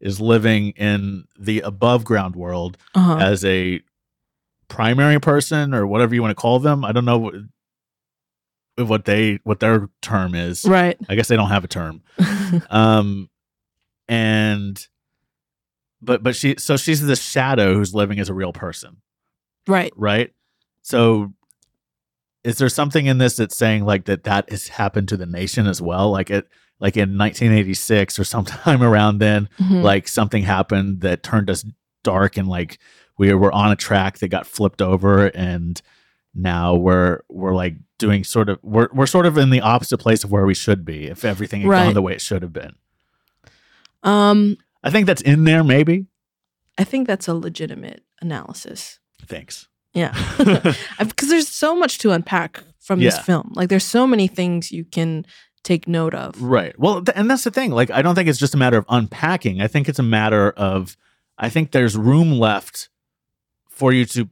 is 0.00 0.20
living 0.20 0.70
in 0.70 1.24
the 1.38 1.60
above 1.60 2.04
ground 2.04 2.36
world 2.36 2.76
Uh-huh. 2.94 3.16
as 3.18 3.44
a 3.44 3.80
primary 4.68 5.18
person 5.20 5.72
or 5.74 5.86
whatever 5.86 6.14
you 6.14 6.22
want 6.22 6.30
to 6.30 6.40
call 6.40 6.58
them. 6.58 6.84
I 6.84 6.92
don't 6.92 7.04
know 7.04 7.18
what, 7.18 7.34
what 8.76 9.04
they 9.04 9.40
what 9.44 9.60
their 9.60 9.88
term 10.02 10.34
is. 10.34 10.64
right. 10.64 10.96
I 11.08 11.14
guess 11.14 11.28
they 11.28 11.36
don't 11.36 11.48
have 11.50 11.64
a 11.64 11.68
term. 11.68 12.02
Um 12.70 13.29
and 14.10 14.88
but 16.02 16.22
but 16.22 16.34
she 16.34 16.56
so 16.58 16.76
she's 16.76 17.00
the 17.00 17.14
shadow 17.16 17.74
who's 17.74 17.94
living 17.94 18.18
as 18.18 18.28
a 18.28 18.34
real 18.34 18.52
person 18.52 18.96
right. 19.68 19.92
right? 19.96 20.32
So 20.82 21.32
is 22.42 22.58
there 22.58 22.68
something 22.70 23.06
in 23.06 23.18
this 23.18 23.36
that's 23.36 23.56
saying 23.56 23.84
like 23.84 24.06
that 24.06 24.24
that 24.24 24.50
has 24.50 24.68
happened 24.68 25.08
to 25.08 25.16
the 25.16 25.26
nation 25.26 25.66
as 25.66 25.80
well? 25.80 26.10
Like 26.10 26.30
it 26.30 26.48
like 26.80 26.96
in 26.96 27.16
1986 27.18 28.18
or 28.18 28.24
sometime 28.34 28.82
around 28.82 29.18
then, 29.18 29.48
Mhm. 29.60 29.82
like 29.82 30.08
something 30.08 30.42
happened 30.42 31.02
that 31.02 31.22
turned 31.22 31.48
us 31.50 31.64
dark 32.02 32.36
and 32.36 32.48
like 32.48 32.78
we 33.18 33.32
were 33.34 33.52
on 33.52 33.70
a 33.70 33.76
track 33.76 34.18
that 34.18 34.28
got 34.28 34.46
flipped 34.46 34.80
over 34.82 35.26
and 35.26 35.80
now 36.34 36.74
we're 36.74 37.20
we're 37.28 37.54
like 37.54 37.74
doing 37.98 38.24
sort 38.24 38.48
of 38.48 38.58
we're 38.62 38.88
we're 38.92 39.06
sort 39.06 39.26
of 39.26 39.36
in 39.36 39.50
the 39.50 39.60
opposite 39.60 39.98
place 39.98 40.24
of 40.24 40.32
where 40.32 40.46
we 40.46 40.54
should 40.54 40.84
be 40.84 41.06
if 41.08 41.24
everything 41.24 41.60
had 41.60 41.70
gone 41.70 41.94
the 41.94 42.02
way 42.02 42.14
it 42.14 42.20
should 42.22 42.40
have 42.42 42.52
been. 42.54 42.74
Um, 44.02 44.56
I 44.82 44.90
think 44.90 45.06
that's 45.06 45.22
in 45.22 45.44
there 45.44 45.64
maybe. 45.64 46.06
I 46.78 46.84
think 46.84 47.06
that's 47.06 47.28
a 47.28 47.34
legitimate 47.34 48.04
analysis. 48.20 48.98
Thanks. 49.26 49.68
Yeah. 49.92 50.14
because 50.98 51.28
there's 51.28 51.48
so 51.48 51.74
much 51.74 51.98
to 51.98 52.12
unpack 52.12 52.62
from 52.78 53.00
this 53.00 53.18
film. 53.18 53.52
Like 53.54 53.68
there's 53.68 53.84
so 53.84 54.06
many 54.06 54.26
things 54.26 54.72
you 54.72 54.84
can 54.84 55.26
take 55.62 55.86
note 55.86 56.14
of. 56.14 56.40
Right. 56.40 56.78
Well, 56.78 57.04
th- 57.04 57.16
and 57.16 57.30
that's 57.30 57.44
the 57.44 57.50
thing. 57.50 57.70
Like, 57.70 57.90
I 57.90 58.02
don't 58.02 58.14
think 58.14 58.28
it's 58.28 58.38
just 58.38 58.54
a 58.54 58.58
matter 58.58 58.78
of 58.78 58.86
unpacking. 58.88 59.60
I 59.60 59.66
think 59.66 59.88
it's 59.88 59.98
a 59.98 60.02
matter 60.04 60.50
of, 60.52 60.96
I 61.38 61.48
think 61.48 61.70
there's 61.70 61.96
room 61.96 62.32
left 62.32 62.88
for 63.68 63.92
you 63.92 64.04
to 64.06 64.28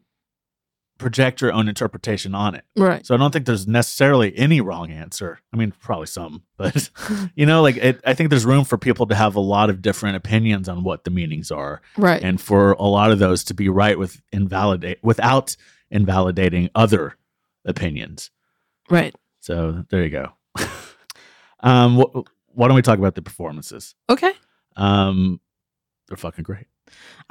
project 0.98 1.40
your 1.40 1.52
own 1.52 1.68
interpretation 1.68 2.34
on 2.34 2.54
it. 2.54 2.64
Right. 2.76 3.06
So 3.06 3.14
I 3.14 3.18
don't 3.18 3.30
think 3.32 3.46
there's 3.46 3.66
necessarily 3.68 4.36
any 4.36 4.60
wrong 4.60 4.90
answer. 4.90 5.38
I 5.52 5.56
mean, 5.56 5.72
probably 5.80 6.06
some, 6.06 6.42
but 6.56 6.90
you 7.36 7.46
know, 7.46 7.62
like 7.62 7.76
it, 7.76 8.00
I 8.04 8.14
think 8.14 8.30
there's 8.30 8.44
room 8.44 8.64
for 8.64 8.76
people 8.76 9.06
to 9.06 9.14
have 9.14 9.36
a 9.36 9.40
lot 9.40 9.70
of 9.70 9.80
different 9.80 10.16
opinions 10.16 10.68
on 10.68 10.82
what 10.84 11.04
the 11.04 11.10
meanings 11.10 11.50
are, 11.50 11.80
Right. 11.96 12.22
and 12.22 12.40
for 12.40 12.72
a 12.72 12.82
lot 12.84 13.12
of 13.12 13.18
those 13.20 13.44
to 13.44 13.54
be 13.54 13.68
right 13.68 13.98
with 13.98 14.20
invalidate 14.32 14.98
without 15.02 15.56
invalidating 15.90 16.68
other 16.74 17.16
opinions. 17.64 18.30
right. 18.90 19.14
So 19.40 19.84
there 19.90 20.02
you 20.04 20.10
go. 20.10 20.32
um, 21.60 21.98
wh- 22.00 22.22
why 22.56 22.66
don't 22.68 22.74
we 22.74 22.82
talk 22.82 22.98
about 22.98 23.14
the 23.14 23.22
performances? 23.22 23.94
Okay. 24.10 24.32
Um, 24.76 25.40
they're 26.08 26.16
fucking 26.16 26.42
great. 26.44 26.66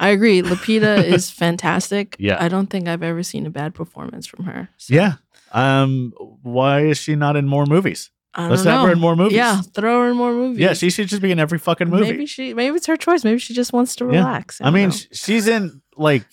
I 0.00 0.08
agree. 0.10 0.42
Lupita 0.42 1.02
is 1.14 1.30
fantastic. 1.30 2.16
Yeah. 2.18 2.36
I 2.42 2.48
don't 2.48 2.68
think 2.68 2.88
I've 2.88 3.02
ever 3.02 3.22
seen 3.22 3.46
a 3.46 3.50
bad 3.50 3.74
performance 3.74 4.26
from 4.26 4.44
her. 4.46 4.68
So, 4.76 4.94
Yeah. 4.94 5.14
Um, 5.52 6.12
why 6.42 6.80
is 6.86 6.98
she 6.98 7.16
not 7.16 7.34
in 7.36 7.46
more 7.48 7.64
movies? 7.66 8.10
I 8.34 8.48
Let's 8.48 8.64
have 8.64 8.86
her 8.86 8.92
in 8.92 9.00
more 9.00 9.16
movies. 9.16 9.36
Yeah, 9.36 9.62
throw 9.74 10.02
her 10.02 10.10
in 10.10 10.16
more 10.16 10.32
movies. 10.32 10.58
Yeah, 10.58 10.74
she 10.74 10.90
should 10.90 11.08
just 11.08 11.22
be 11.22 11.32
in 11.32 11.38
every 11.40 11.58
fucking 11.58 11.88
movie. 11.88 12.04
Maybe 12.12 12.26
she. 12.26 12.52
Maybe 12.54 12.76
it's 12.76 12.86
her 12.86 12.96
choice. 12.98 13.24
Maybe 13.24 13.38
she 13.38 13.54
just 13.54 13.72
wants 13.72 13.96
to 13.96 14.04
Yeah. 14.04 14.18
relax. 14.18 14.60
I 14.60 14.64
don't 14.64 14.74
mean, 14.74 14.88
know. 14.90 14.96
she's 15.12 15.48
in 15.48 15.80
like 15.96 16.26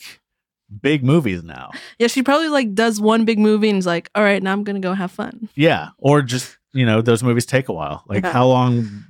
big 0.82 1.04
movies 1.04 1.44
now. 1.44 1.72
yeah, 1.98 2.08
she 2.08 2.22
probably 2.24 2.50
like 2.50 2.74
does 2.76 3.00
one 3.00 3.24
big 3.26 3.40
movie 3.40 3.70
and 3.70 3.80
is 3.80 3.86
like, 3.86 4.10
all 4.14 4.24
right, 4.24 4.44
now 4.44 4.52
I'm 4.52 4.64
gonna 4.66 4.82
go 4.82 4.94
have 4.94 5.12
fun. 5.12 5.48
Yeah, 5.56 5.90
or 5.98 6.22
just 6.22 6.58
you 6.74 6.86
know 6.86 7.02
those 7.02 7.24
movies 7.24 7.46
take 7.46 7.70
a 7.70 7.74
while. 7.74 8.04
Like 8.08 8.24
Yeah. 8.26 8.34
how 8.34 8.48
long 8.48 9.06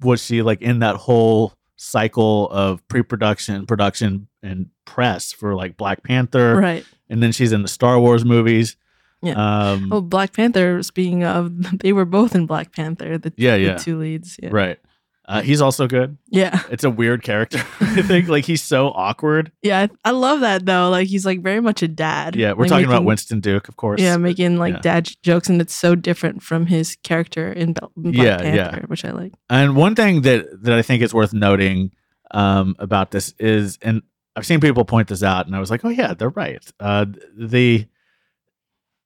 was 0.00 0.24
she 0.24 0.40
like 0.42 0.62
in 0.62 0.78
that 0.80 0.96
whole 0.96 1.52
cycle 1.82 2.48
of 2.50 2.86
pre-production, 2.88 3.66
production, 3.66 4.28
and 4.42 4.66
press 4.84 5.32
for 5.32 5.54
like 5.54 5.76
Black 5.76 6.02
Panther, 6.04 6.54
Right. 6.56 6.84
and 7.10 7.22
then 7.22 7.32
she's 7.32 7.52
in 7.52 7.62
the 7.62 7.68
Star 7.68 7.98
Wars 7.98 8.24
movies. 8.24 8.76
Yeah. 9.20 9.34
Um, 9.34 9.92
Oh, 9.92 10.00
Black 10.00 10.32
Panther. 10.32 10.82
Speaking 10.82 11.24
of, 11.24 11.78
they 11.80 11.92
were 11.92 12.04
both 12.04 12.34
in 12.34 12.46
Black 12.46 12.74
Panther. 12.74 13.18
The, 13.18 13.32
Yeah, 13.36 13.56
the 13.56 13.62
yeah. 13.62 13.76
two 13.76 13.98
leads. 13.98 14.38
Yeah. 14.42 14.50
Right. 14.52 14.78
Uh, 15.24 15.40
he's 15.40 15.60
also 15.60 15.86
good. 15.86 16.18
Yeah. 16.28 16.60
It's 16.70 16.82
a 16.84 16.90
weird 16.90 17.22
character. 17.22 17.58
I 17.80 18.02
think 18.02 18.28
like 18.28 18.44
he's 18.44 18.62
so 18.62 18.88
awkward. 18.88 19.52
Yeah. 19.62 19.86
I, 20.04 20.08
I 20.08 20.10
love 20.10 20.40
that 20.40 20.66
though. 20.66 20.90
Like 20.90 21.06
he's 21.08 21.24
like 21.24 21.42
very 21.42 21.60
much 21.60 21.82
a 21.82 21.88
dad. 21.88 22.34
Yeah, 22.34 22.52
we're 22.52 22.62
Like, 22.64 22.70
talking 22.70 22.86
about 22.86 23.04
Winston 23.04 23.40
Duke, 23.40 23.68
of 23.68 23.76
course. 23.76 24.00
Yeah, 24.00 24.16
making 24.16 24.58
like 24.58 24.74
Yeah. 24.74 24.80
dad 24.80 25.10
jokes, 25.22 25.48
and 25.48 25.60
it's 25.60 25.74
so 25.74 25.94
different 25.94 26.42
from 26.42 26.66
his 26.66 26.96
character 27.04 27.52
in 27.52 27.74
Black 27.96 28.14
Yeah, 28.14 28.42
yeah. 28.42 28.70
Panther, 28.70 28.86
which 28.88 29.04
I 29.04 29.12
like. 29.12 29.32
And 29.48 29.76
one 29.76 29.94
thing 29.94 30.22
that 30.22 30.46
that 30.64 30.74
I 30.74 30.82
think 30.82 31.02
is 31.02 31.14
worth 31.14 31.32
noting 31.32 31.92
um, 32.32 32.74
about 32.80 33.10
this 33.12 33.32
is, 33.38 33.78
and 33.82 34.02
I've 34.34 34.46
seen 34.46 34.60
people 34.60 34.84
point 34.84 35.06
this 35.08 35.22
out, 35.22 35.46
and 35.46 35.54
I 35.54 35.60
was 35.60 35.70
like, 35.70 35.84
oh 35.84 35.88
yeah, 35.90 36.14
they're 36.14 36.30
right. 36.30 36.64
Uh, 36.80 37.06
the 37.36 37.86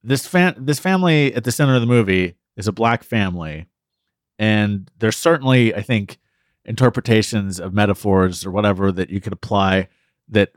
this 0.03 0.27
fan 0.27 0.55
this 0.59 0.79
family 0.79 1.35
at 1.35 1.45
the 1.45 1.53
center 1.53 1.75
of 1.75 1.81
the 1.81 1.87
movie 1.87 2.37
is 2.57 2.69
a 2.69 2.73
black 2.73 3.03
family, 3.05 3.67
and 4.39 4.91
there's 4.99 5.17
certainly 5.17 5.75
I 5.75 5.83
think 5.83 6.19
interpretations 6.65 7.61
of 7.61 7.73
metaphors 7.73 8.45
or 8.45 8.51
whatever 8.51 8.91
that 8.93 9.09
you 9.11 9.21
could 9.21 9.33
apply 9.33 9.89
that 10.29 10.53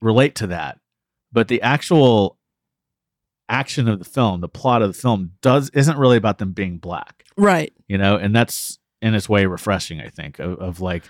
relate 0.00 0.34
to 0.36 0.46
that, 0.48 0.78
but 1.30 1.48
the 1.48 1.60
actual 1.62 2.38
action 3.48 3.88
of 3.88 3.98
the 3.98 4.04
film, 4.04 4.40
the 4.40 4.48
plot 4.48 4.80
of 4.82 4.88
the 4.88 4.98
film, 4.98 5.32
does 5.42 5.70
isn't 5.70 5.98
really 5.98 6.16
about 6.16 6.38
them 6.38 6.52
being 6.52 6.78
black 6.78 7.24
Right. 7.36 7.72
you 7.88 7.98
know 7.98 8.16
and 8.16 8.34
that's 8.34 8.78
in 9.02 9.14
its 9.14 9.28
way 9.28 9.46
refreshing 9.46 10.00
i 10.00 10.08
think 10.08 10.38
of, 10.38 10.58
of 10.58 10.80
like 10.80 11.02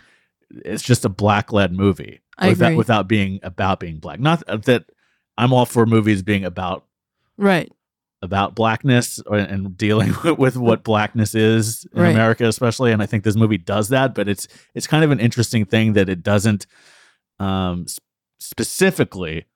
it's 0.51 0.83
just 0.83 1.05
a 1.05 1.09
black 1.09 1.53
led 1.53 1.73
movie 1.73 2.21
without, 2.51 2.77
without 2.77 3.09
being 3.09 3.39
about 3.43 3.79
being 3.81 3.99
black 3.99 4.19
not 4.19 4.43
that 4.65 4.87
i'm 5.37 5.53
all 5.53 5.67
for 5.67 5.85
movies 5.87 6.23
being 6.23 6.45
about 6.45 6.85
Right. 7.37 7.73
About 8.23 8.55
blackness 8.55 9.21
or, 9.27 9.37
and 9.37 9.77
dealing 9.77 10.15
with 10.39 10.57
what 10.57 10.85
blackness 10.85 11.35
is 11.35 11.85
in 11.93 12.03
Right. 12.03 12.11
america 12.13 12.47
especially 12.47 12.93
and 12.93 13.03
i 13.03 13.07
think 13.07 13.25
this 13.25 13.37
movie 13.37 13.59
does 13.59 13.89
that 13.89 14.15
but 14.15 14.29
it's 14.29 14.47
it's 14.75 14.87
kind 14.87 15.03
of 15.05 15.11
an 15.11 15.19
interesting 15.21 15.65
thing 15.65 15.95
that 15.95 16.09
it 16.09 16.23
doesn't 16.23 16.67
um 17.41 17.87
specifically 18.39 19.47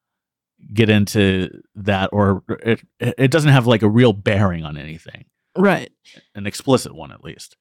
get 0.74 0.88
into 0.90 1.48
that 1.74 2.10
or 2.12 2.42
it 2.62 2.80
it 2.98 3.30
doesn't 3.30 3.50
have 3.50 3.66
like 3.66 3.82
a 3.82 3.88
real 3.88 4.12
bearing 4.12 4.64
on 4.64 4.76
anything 4.76 5.24
Right. 5.56 5.90
an 6.34 6.46
explicit 6.46 6.94
one 6.94 7.12
at 7.12 7.22
least 7.24 7.56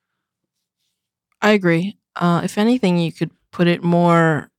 I 1.41 1.51
agree. 1.51 1.97
Uh, 2.15 2.41
if 2.43 2.57
anything, 2.57 2.97
you 2.97 3.11
could 3.11 3.29
put 3.51 3.67
it 3.67 3.83
more 3.83 4.49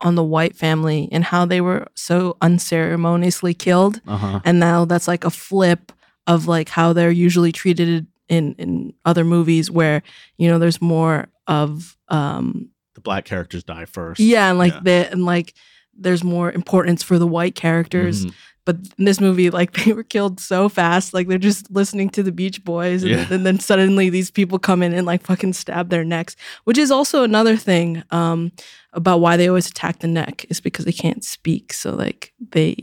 on 0.00 0.14
the 0.14 0.22
white 0.24 0.54
family 0.56 1.08
and 1.12 1.24
how 1.24 1.44
they 1.46 1.60
were 1.60 1.86
so 1.94 2.36
unceremoniously 2.42 3.54
killed, 3.54 4.00
uh-huh 4.06 4.40
and 4.44 4.60
now 4.60 4.84
that's 4.84 5.08
like 5.08 5.24
a 5.24 5.30
flip 5.30 5.92
of 6.26 6.46
like 6.46 6.68
how 6.68 6.92
they're 6.92 7.10
usually 7.10 7.52
treated 7.52 8.06
in 8.28 8.54
in 8.58 8.92
other 9.04 9.24
movies 9.24 9.70
where 9.70 10.02
you 10.38 10.48
know 10.48 10.58
there's 10.58 10.80
more 10.82 11.26
of 11.46 11.96
um 12.08 12.68
the 12.94 13.00
black 13.00 13.24
characters 13.24 13.62
die 13.64 13.84
first. 13.86 14.20
yeah 14.20 14.50
and 14.50 14.58
like 14.58 14.72
Yeah. 14.74 14.80
the 14.82 15.08
and 15.12 15.24
like 15.24 15.54
there's 15.98 16.24
more 16.24 16.50
importance 16.52 17.02
for 17.02 17.18
the 17.18 17.26
white 17.26 17.54
characters 17.54 18.26
Mhm. 18.26 18.32
but 18.64 18.76
in 18.98 19.04
this 19.04 19.20
movie 19.20 19.48
like 19.50 19.72
they 19.84 19.92
were 19.92 20.02
killed 20.02 20.40
so 20.40 20.68
fast 20.68 21.14
like 21.14 21.28
they're 21.28 21.38
just 21.38 21.70
listening 21.70 22.10
to 22.10 22.22
the 22.22 22.32
beach 22.32 22.64
boys 22.64 23.02
and, 23.02 23.12
Yeah. 23.12 23.26
and 23.30 23.46
then 23.46 23.60
suddenly 23.60 24.10
these 24.10 24.30
people 24.30 24.58
come 24.58 24.82
in 24.82 24.92
and 24.92 25.06
like 25.06 25.22
fucking 25.22 25.52
stab 25.54 25.88
their 25.90 26.04
necks 26.04 26.34
which 26.64 26.78
is 26.78 26.90
also 26.90 27.22
another 27.22 27.56
thing 27.56 28.02
um 28.10 28.50
about 28.96 29.20
why 29.20 29.36
they 29.36 29.46
always 29.48 29.68
attack 29.68 30.00
the 30.00 30.08
neck 30.08 30.44
is 30.48 30.60
because 30.60 30.84
they 30.84 30.92
can't 30.92 31.22
speak 31.22 31.72
so 31.72 31.94
like 31.94 32.32
they 32.50 32.74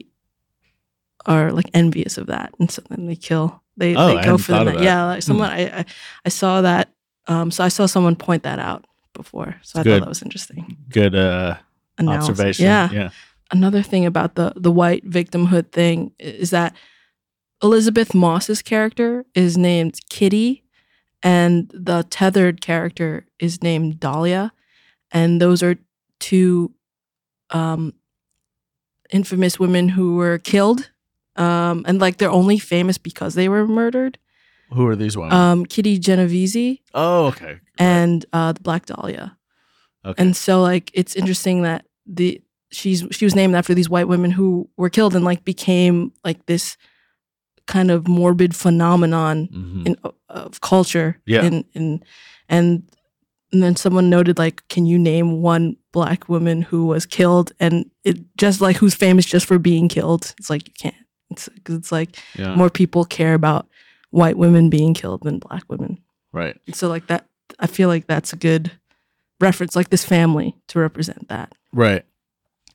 are 1.26 1.52
like 1.52 1.70
envious 1.74 2.18
of 2.18 2.28
that 2.28 2.54
and 2.60 2.70
so 2.72 2.82
then 2.90 3.06
they 3.08 3.16
kill 3.16 3.62
they, 3.78 3.96
Oh, 3.96 4.08
they 4.16 4.24
go 4.24 4.38
for 4.38 4.52
the 4.54 4.64
neck 4.64 4.76
that. 4.76 4.84
yeah 4.84 5.04
like 5.06 5.24
someone 5.24 5.50
I, 5.50 5.80
I 5.80 5.86
i 6.26 6.30
saw 6.30 6.62
that 6.62 6.90
um 7.28 7.50
so 7.52 7.64
i 7.64 7.68
saw 7.70 7.86
someone 7.88 8.16
point 8.16 8.44
that 8.44 8.60
out 8.60 8.86
before 9.14 9.56
so 9.64 9.80
i 9.80 9.84
Good. 9.84 9.90
thought 10.00 10.06
that 10.06 10.10
was 10.10 10.22
interesting 10.22 10.78
Good 10.90 11.16
uh, 11.16 11.58
Analysis. 11.98 12.30
observation. 12.30 12.66
yeah 12.66 12.90
Yeah. 12.92 13.10
another 13.52 13.82
thing 13.82 14.06
about 14.06 14.36
the 14.36 14.54
the 14.56 14.72
white 14.72 15.10
victimhood 15.10 15.72
thing 15.72 16.12
is 16.20 16.50
that 16.52 16.76
Elisabeth 17.62 18.14
Moss's 18.14 18.62
character 18.62 19.26
is 19.34 19.58
named 19.58 19.98
Kitty 20.10 20.64
and 21.24 21.72
the 21.74 22.04
tethered 22.10 22.60
character 22.60 23.26
is 23.40 23.64
named 23.64 24.02
Dahlia 24.02 24.52
and 25.12 25.40
those 25.42 25.64
are 25.64 25.78
two 26.28 26.72
um 27.50 27.94
infamous 29.12 29.60
women 29.60 29.90
who 29.90 30.16
were 30.16 30.38
killed 30.40 30.90
um 31.36 31.84
and 31.88 32.00
like 32.02 32.18
they're 32.18 32.32
only 32.42 32.58
famous 32.60 32.98
because 32.98 33.34
they 33.36 33.50
were 33.50 33.68
murdered 33.68 34.18
Who 34.76 34.86
are 34.88 34.96
these 34.96 35.18
women? 35.18 35.34
um 35.34 35.66
Kitty 35.66 35.98
Genovese 36.00 36.80
oh, 36.94 37.28
okay. 37.28 37.60
and 37.78 38.26
uh 38.34 38.52
the 38.54 38.62
Black 38.62 38.86
Dahlia 38.86 39.38
Okay. 40.06 40.22
and 40.22 40.36
so 40.36 40.62
like 40.62 40.92
it's 40.94 41.16
interesting 41.16 41.64
that 41.64 41.86
the 42.06 42.42
she's 42.72 43.06
she 43.12 43.26
was 43.26 43.36
named 43.36 43.56
after 43.56 43.74
these 43.74 43.90
white 43.90 44.08
women 44.10 44.32
who 44.32 44.68
were 44.78 44.90
killed 44.90 45.16
and 45.16 45.24
like 45.26 45.44
became 45.46 46.12
like 46.28 46.46
this 46.46 46.78
kind 47.68 47.90
of 47.92 48.08
morbid 48.08 48.54
phenomenon 48.56 49.48
Mhm. 49.48 49.88
in 49.88 49.96
of 50.28 50.60
culture. 50.60 51.20
Yeah. 51.26 51.46
And 51.46 51.64
and 51.76 52.04
and 52.50 52.84
and 53.54 53.62
then 53.62 53.76
someone 53.76 54.10
noted 54.10 54.38
like, 54.38 54.68
can 54.68 54.86
you 54.86 54.98
name 54.98 55.42
one 55.42 55.78
black 55.92 56.28
woman 56.28 56.64
who 56.64 56.88
was 56.88 57.06
killed 57.06 57.54
and 57.60 57.90
it 58.04 58.18
just 58.36 58.60
like 58.60 58.78
who's 58.78 58.96
famous 58.96 59.26
just 59.26 59.46
for 59.46 59.60
being 59.60 59.88
killed? 59.88 60.34
It's 60.40 60.50
like 60.50 60.68
you 60.68 60.74
can't. 60.78 60.96
It's 61.30 61.48
it's 61.70 61.92
like 61.92 62.18
yeah. 62.36 62.56
more 62.56 62.70
people 62.70 63.06
care 63.06 63.36
about 63.36 63.68
white 64.10 64.38
women 64.38 64.70
being 64.70 64.94
killed 64.94 65.22
than 65.24 65.40
black 65.40 65.64
women. 65.70 66.00
right. 66.32 66.60
So 66.74 66.88
like 66.88 67.08
that, 67.08 67.28
I 67.60 67.68
feel 67.68 67.90
like 67.90 68.08
that's 68.08 68.34
a 68.34 68.38
good 68.38 68.72
reference, 69.40 69.76
like 69.76 69.90
this 69.90 70.06
family 70.06 70.56
to 70.70 70.80
represent 70.80 71.30
that. 71.30 71.54
Right. 71.72 72.06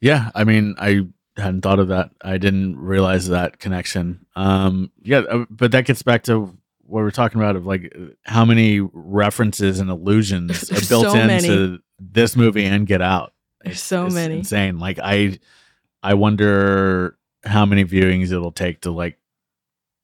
Yeah. 0.00 0.30
I 0.34 0.44
mean, 0.44 0.74
I 0.78 1.06
hadn't 1.36 1.62
thought 1.62 1.78
of 1.80 1.88
that. 1.88 2.10
I 2.22 2.38
didn't 2.38 2.78
realize 2.78 3.28
that 3.28 3.58
connection. 3.58 4.26
Um, 4.36 4.90
yeah, 5.02 5.18
uh, 5.18 5.44
but 5.50 5.72
that 5.72 5.86
gets 5.86 6.02
back 6.02 6.24
to 6.24 6.56
what 6.88 7.00
we're 7.02 7.10
talking 7.10 7.40
about 7.40 7.54
of 7.56 7.66
like 7.66 7.92
uh, 7.94 8.06
how 8.24 8.44
many 8.44 8.80
references 8.80 9.78
and 9.78 9.90
allusions 9.90 10.62
are 10.72 10.88
built 10.88 11.12
so 11.12 11.14
into 11.14 11.78
this 12.00 12.34
movie 12.36 12.64
and 12.64 12.86
Get 12.86 13.02
Out. 13.02 13.32
There's 13.62 13.82
so 13.82 14.06
it's 14.06 14.14
many. 14.14 14.38
insane. 14.38 14.78
Like 14.78 14.98
I, 15.02 15.38
I 16.02 16.14
wonder 16.14 17.16
how 17.44 17.66
many 17.66 17.84
viewings 17.84 18.32
it'll 18.32 18.52
take 18.52 18.80
to 18.82 18.90
like, 18.90 19.18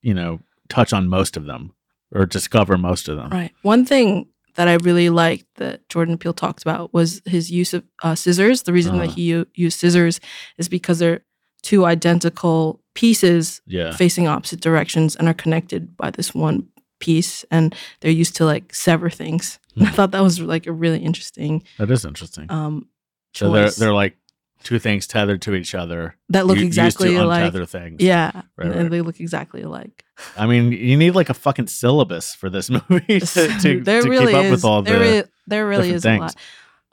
you 0.02 0.12
know, 0.14 0.40
touch 0.68 0.92
on 0.92 1.08
most 1.08 1.36
of 1.36 1.46
them 1.46 1.72
or 2.14 2.26
discover 2.26 2.76
most 2.76 3.08
of 3.08 3.16
them. 3.16 3.30
Right. 3.30 3.52
One 3.62 3.84
thing 3.84 4.28
that 4.56 4.68
I 4.68 4.74
really 4.74 5.08
liked 5.10 5.46
that 5.56 5.88
Jordan 5.88 6.18
Peele 6.18 6.32
talked 6.32 6.62
about 6.62 6.92
was 6.92 7.22
his 7.24 7.50
use 7.50 7.74
of 7.74 7.82
uh, 8.02 8.14
scissors. 8.14 8.62
The 8.62 8.72
reason 8.72 8.94
Uh-huh. 8.96 9.06
that 9.06 9.14
he 9.14 9.22
u- 9.22 9.46
used 9.54 9.78
scissors 9.78 10.20
is 10.58 10.68
because 10.68 10.98
they're 10.98 11.24
two 11.62 11.84
identical 11.86 12.80
pieces 12.94 13.62
Yeah. 13.66 13.92
facing 13.96 14.28
opposite 14.28 14.60
directions 14.60 15.16
and 15.16 15.26
are 15.28 15.34
connected 15.34 15.96
by 15.96 16.10
this 16.10 16.34
one 16.34 16.68
piece, 17.04 17.44
and 17.50 17.74
they're 18.00 18.20
used 18.22 18.36
to 18.36 18.44
like 18.44 18.74
sever 18.74 19.10
things. 19.10 19.58
And 19.76 19.84
I 19.86 19.90
Hmm. 19.90 19.94
thought 19.96 20.10
that 20.12 20.22
was 20.22 20.38
like 20.40 20.66
a 20.66 20.72
really 20.72 21.00
interesting 21.04 21.62
That 21.78 21.90
is 21.90 22.04
interesting. 22.04 22.46
um, 22.50 22.88
so 23.34 23.50
they're 23.52 23.70
they're 23.70 23.92
like 24.04 24.16
two 24.62 24.78
things 24.78 25.06
tethered 25.06 25.42
to 25.42 25.54
each 25.54 25.74
other. 25.74 26.16
that 26.30 26.46
look 26.46 26.58
u- 26.58 26.64
exactly 26.66 27.08
used 27.10 27.18
to 27.20 27.24
alike. 27.26 27.52
untether 27.52 27.68
things. 27.68 28.00
Yeah, 28.00 28.30
Right, 28.56 28.66
and 28.68 28.74
right. 28.82 28.90
they 28.90 29.02
look 29.02 29.20
exactly 29.20 29.62
alike. 29.62 30.04
I 30.38 30.46
mean, 30.46 30.72
you 30.72 30.96
need 30.96 31.14
like 31.14 31.28
a 31.30 31.34
fucking 31.34 31.66
syllabus 31.68 32.34
for 32.34 32.48
this 32.50 32.70
movie 32.90 33.20
to, 33.20 33.48
to, 33.62 33.80
there 33.82 34.02
to 34.02 34.08
really 34.08 34.32
keep 34.32 34.36
up 34.40 34.44
is. 34.46 34.50
with 34.50 34.64
all 34.64 34.82
the. 34.82 34.90
there, 34.90 35.00
really, 35.00 35.22
there 35.46 35.66
really 35.68 35.90
is 35.90 36.02
things. 36.02 36.20
a 36.20 36.24
lot. 36.24 36.36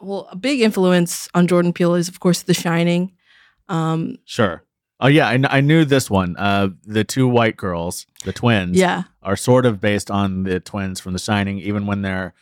Well, 0.01 0.27
a 0.31 0.35
big 0.35 0.59
influence 0.61 1.29
on 1.33 1.47
Jordan 1.47 1.71
Peele 1.73 1.95
is, 1.95 2.09
of 2.09 2.19
course, 2.19 2.41
The 2.43 2.53
Shining. 2.55 3.13
Um, 3.69 4.17
Sure. 4.25 4.63
Oh 5.03 5.07
yeah, 5.07 5.27
I, 5.27 5.31
kn- 5.31 5.47
I 5.49 5.61
knew 5.61 5.83
this 5.83 6.09
one. 6.09 6.35
Uh, 6.37 6.69
the 6.85 7.03
two 7.03 7.27
white 7.27 7.57
girls, 7.57 8.05
the 8.23 8.31
twins, 8.31 8.77
yeah, 8.77 9.03
are 9.23 9.35
sort 9.35 9.65
of 9.65 9.81
based 9.81 10.11
on 10.11 10.43
the 10.43 10.59
twins 10.59 10.99
from 10.99 11.13
The 11.13 11.19
Shining. 11.19 11.57
Even 11.59 11.87
when 11.87 12.03
they're 12.03 12.33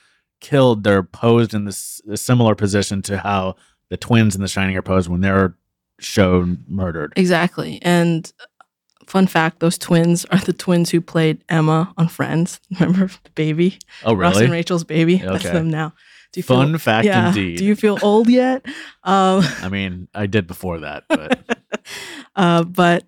killed, 0.41 0.83
they're 0.83 1.03
posed 1.03 1.53
in 1.53 1.65
this 1.65 2.01
a 2.09 2.17
similar 2.17 2.55
position 2.55 3.01
to 3.03 3.17
how 3.19 3.55
the 3.89 3.97
twins 3.97 4.35
in 4.35 4.41
The 4.41 4.47
Shining 4.49 4.75
are 4.75 4.81
posed 4.81 5.09
when 5.09 5.21
they're 5.21 5.55
shown 5.99 6.63
murdered. 6.67 7.13
exactly. 7.15 7.79
And 7.81 8.31
fun 9.05 9.27
fact: 9.27 9.59
those 9.61 9.77
twins 9.77 10.25
are 10.25 10.39
the 10.39 10.53
twins 10.53 10.89
who 10.89 10.99
played 11.01 11.43
Emma 11.49 11.93
on 11.97 12.07
Friends. 12.09 12.59
Remember 12.79 13.07
the 13.23 13.29
baby, 13.35 13.79
Oh 14.03 14.13
really? 14.13 14.21
Ross 14.33 14.37
and? 14.41 14.51
Rachel's 14.51 14.83
baby? 14.83 15.15
Okay. 15.23 15.31
That's 15.31 15.43
them 15.45 15.69
now. 15.69 15.93
Do 16.31 16.39
you 16.39 16.43
Fun 16.43 16.69
feel, 16.73 16.77
fact 16.79 17.05
yeah. 17.07 17.29
indeed. 17.29 17.57
Do 17.57 17.65
you 17.65 17.75
feel 17.75 17.97
old 18.03 18.27
yet? 18.29 18.65
Um, 19.01 19.43
I 19.63 19.69
mean, 19.69 20.07
I 20.13 20.27
did 20.27 20.45
before 20.45 20.79
that, 20.81 21.05
but 21.09 21.39
uh, 22.35 22.63
but 22.63 23.05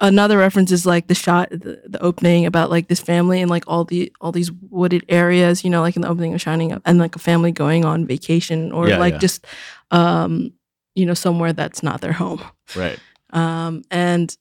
another 0.00 0.36
reference 0.38 0.72
is 0.72 0.84
like 0.84 1.06
the 1.06 1.14
shot, 1.14 1.48
the, 1.50 1.80
the 1.86 2.02
opening 2.02 2.46
about 2.46 2.70
like 2.70 2.88
this 2.88 3.00
family 3.00 3.40
and 3.40 3.50
like 3.50 3.64
all 3.66 3.84
the 3.84 4.12
all 4.20 4.32
these 4.32 4.50
wooded 4.70 5.04
areas, 5.08 5.64
you 5.64 5.70
know, 5.70 5.80
like 5.80 5.96
in 5.96 6.02
the 6.02 6.08
opening 6.08 6.34
of 6.34 6.40
Shining, 6.40 6.72
Up, 6.72 6.82
and 6.84 6.98
like 6.98 7.16
a 7.16 7.20
family 7.20 7.52
going 7.52 7.84
on 7.84 8.06
vacation 8.06 8.72
or 8.72 8.88
Yeah, 8.88 8.98
like 8.98 9.14
yeah. 9.14 9.18
just, 9.20 9.46
um, 9.90 10.52
you 10.94 11.06
know, 11.06 11.14
somewhere 11.14 11.52
that's 11.52 11.82
not 11.82 12.00
their 12.00 12.12
home. 12.12 12.42
right. 12.76 12.98
Um, 13.30 13.82
and 13.90 14.36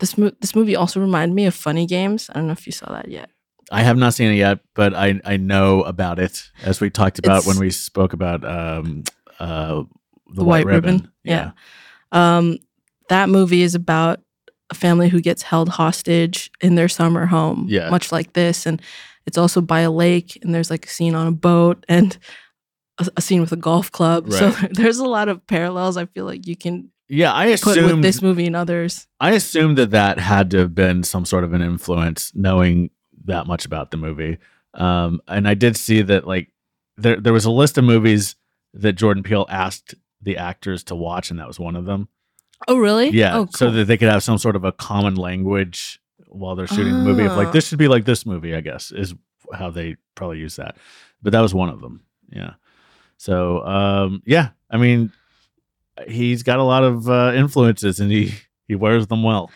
this 0.00 0.18
mo- 0.18 0.32
this 0.40 0.54
movie 0.54 0.76
also 0.76 1.00
reminded 1.00 1.34
me 1.34 1.46
of 1.46 1.54
Funny 1.54 1.86
Games. 1.86 2.28
I 2.30 2.34
don't 2.34 2.46
know 2.46 2.52
if 2.52 2.66
you 2.66 2.72
saw 2.72 2.92
that 2.92 3.08
yet. 3.08 3.30
I 3.70 3.82
have 3.82 3.96
not 3.98 4.14
seen 4.14 4.30
it 4.30 4.36
yet, 4.36 4.60
but 4.74 4.94
I 4.94 5.20
I 5.24 5.36
know 5.36 5.82
about 5.82 6.18
it 6.18 6.50
as 6.62 6.80
we 6.80 6.90
talked 6.90 7.18
about 7.18 7.38
It's- 7.38 7.46
when 7.46 7.58
we 7.58 7.70
spoke 7.70 8.12
about 8.14 8.44
um 8.44 9.04
uh 9.38 9.82
the, 10.26 10.34
The 10.34 10.44
white, 10.44 10.64
White 10.66 10.74
ribbon. 10.74 10.94
Ribbon, 10.96 11.12
yeah. 11.24 11.50
Um, 12.12 12.58
that 13.08 13.28
movie 13.28 13.62
is 13.62 13.74
about 13.74 14.20
a 14.70 14.74
family 14.74 15.08
who 15.08 15.20
gets 15.20 15.42
held 15.42 15.68
hostage 15.68 16.50
in 16.60 16.74
their 16.74 16.88
summer 16.88 17.26
home, 17.26 17.66
Yeah. 17.68 17.88
much 17.90 18.12
like 18.12 18.34
this, 18.34 18.66
and 18.66 18.80
it's 19.26 19.38
also 19.38 19.60
by 19.60 19.80
a 19.80 19.90
lake, 19.90 20.38
and 20.42 20.54
there's 20.54 20.70
like 20.70 20.86
a 20.86 20.88
scene 20.88 21.14
on 21.14 21.26
a 21.26 21.32
boat 21.32 21.84
and 21.88 22.16
a, 22.98 23.08
a 23.16 23.22
scene 23.22 23.40
with 23.40 23.52
a 23.52 23.56
golf 23.56 23.90
club. 23.92 24.30
So 24.32 24.50
there's 24.72 24.98
a 24.98 25.06
lot 25.06 25.28
of 25.28 25.46
parallels. 25.46 25.96
I 25.96 26.06
feel 26.06 26.24
like 26.24 26.46
you 26.46 26.56
can 26.56 26.90
Yeah, 27.08 27.34
I 27.34 27.56
put 27.56 27.76
with 27.82 28.02
this 28.02 28.20
movie 28.22 28.46
and 28.46 28.56
others. 28.56 29.06
I 29.20 29.32
assumed 29.32 29.78
that 29.78 29.90
that 29.92 30.18
had 30.18 30.50
to 30.52 30.58
have 30.58 30.74
been 30.74 31.02
some 31.02 31.24
sort 31.24 31.44
of 31.44 31.52
an 31.54 31.62
influence, 31.62 32.32
knowing 32.34 32.90
that 33.24 33.46
much 33.46 33.64
about 33.66 33.90
the 33.90 33.96
movie. 33.96 34.38
Um, 34.74 35.20
and 35.28 35.48
I 35.48 35.54
did 35.54 35.76
see 35.76 36.02
that 36.02 36.26
like 36.26 36.50
there 36.96 37.18
there 37.20 37.32
was 37.32 37.44
a 37.46 37.50
list 37.50 37.78
of 37.78 37.84
movies 37.84 38.36
that 38.74 38.94
Jordan 38.94 39.22
Peele 39.22 39.46
asked 39.48 39.94
the 40.20 40.36
actors 40.36 40.84
to 40.84 40.94
watch, 40.94 41.30
and 41.30 41.38
that 41.40 41.46
was 41.48 41.58
one 41.58 41.76
of 41.76 41.84
them. 41.86 42.08
Oh, 42.66 42.78
really? 42.78 43.10
Yeah, 43.10 43.36
Oh, 43.38 43.46
so 43.50 43.70
that 43.70 43.84
they 43.84 43.96
could 43.96 44.08
have 44.08 44.22
some 44.22 44.38
sort 44.38 44.56
of 44.56 44.64
a 44.64 44.72
common 44.72 45.14
language 45.14 46.00
while 46.26 46.56
they're 46.56 46.66
shooting 46.66 46.92
the 46.92 47.04
movie. 47.04 47.24
Of 47.24 47.36
like 47.36 47.48
Ah. 47.48 47.52
this 47.52 47.68
should 47.68 47.78
be 47.78 47.88
like 47.88 48.04
this 48.04 48.26
movie, 48.26 48.54
I 48.54 48.60
guess 48.60 48.90
is 48.90 49.14
how 49.54 49.70
they 49.70 49.96
probably 50.14 50.38
use 50.38 50.56
that. 50.56 50.76
But 51.22 51.32
that 51.32 51.40
was 51.40 51.54
one 51.54 51.68
of 51.68 51.80
them. 51.80 52.02
Yeah. 52.30 52.54
So 53.16 53.64
um, 53.64 54.22
yeah, 54.26 54.50
I 54.70 54.76
mean, 54.76 55.12
he's 56.06 56.42
got 56.42 56.58
a 56.58 56.64
lot 56.64 56.84
of 56.84 57.08
uh, 57.08 57.32
influences, 57.34 58.00
and 58.00 58.10
he 58.10 58.34
he 58.66 58.74
wears 58.74 59.06
them 59.06 59.22
well. 59.22 59.50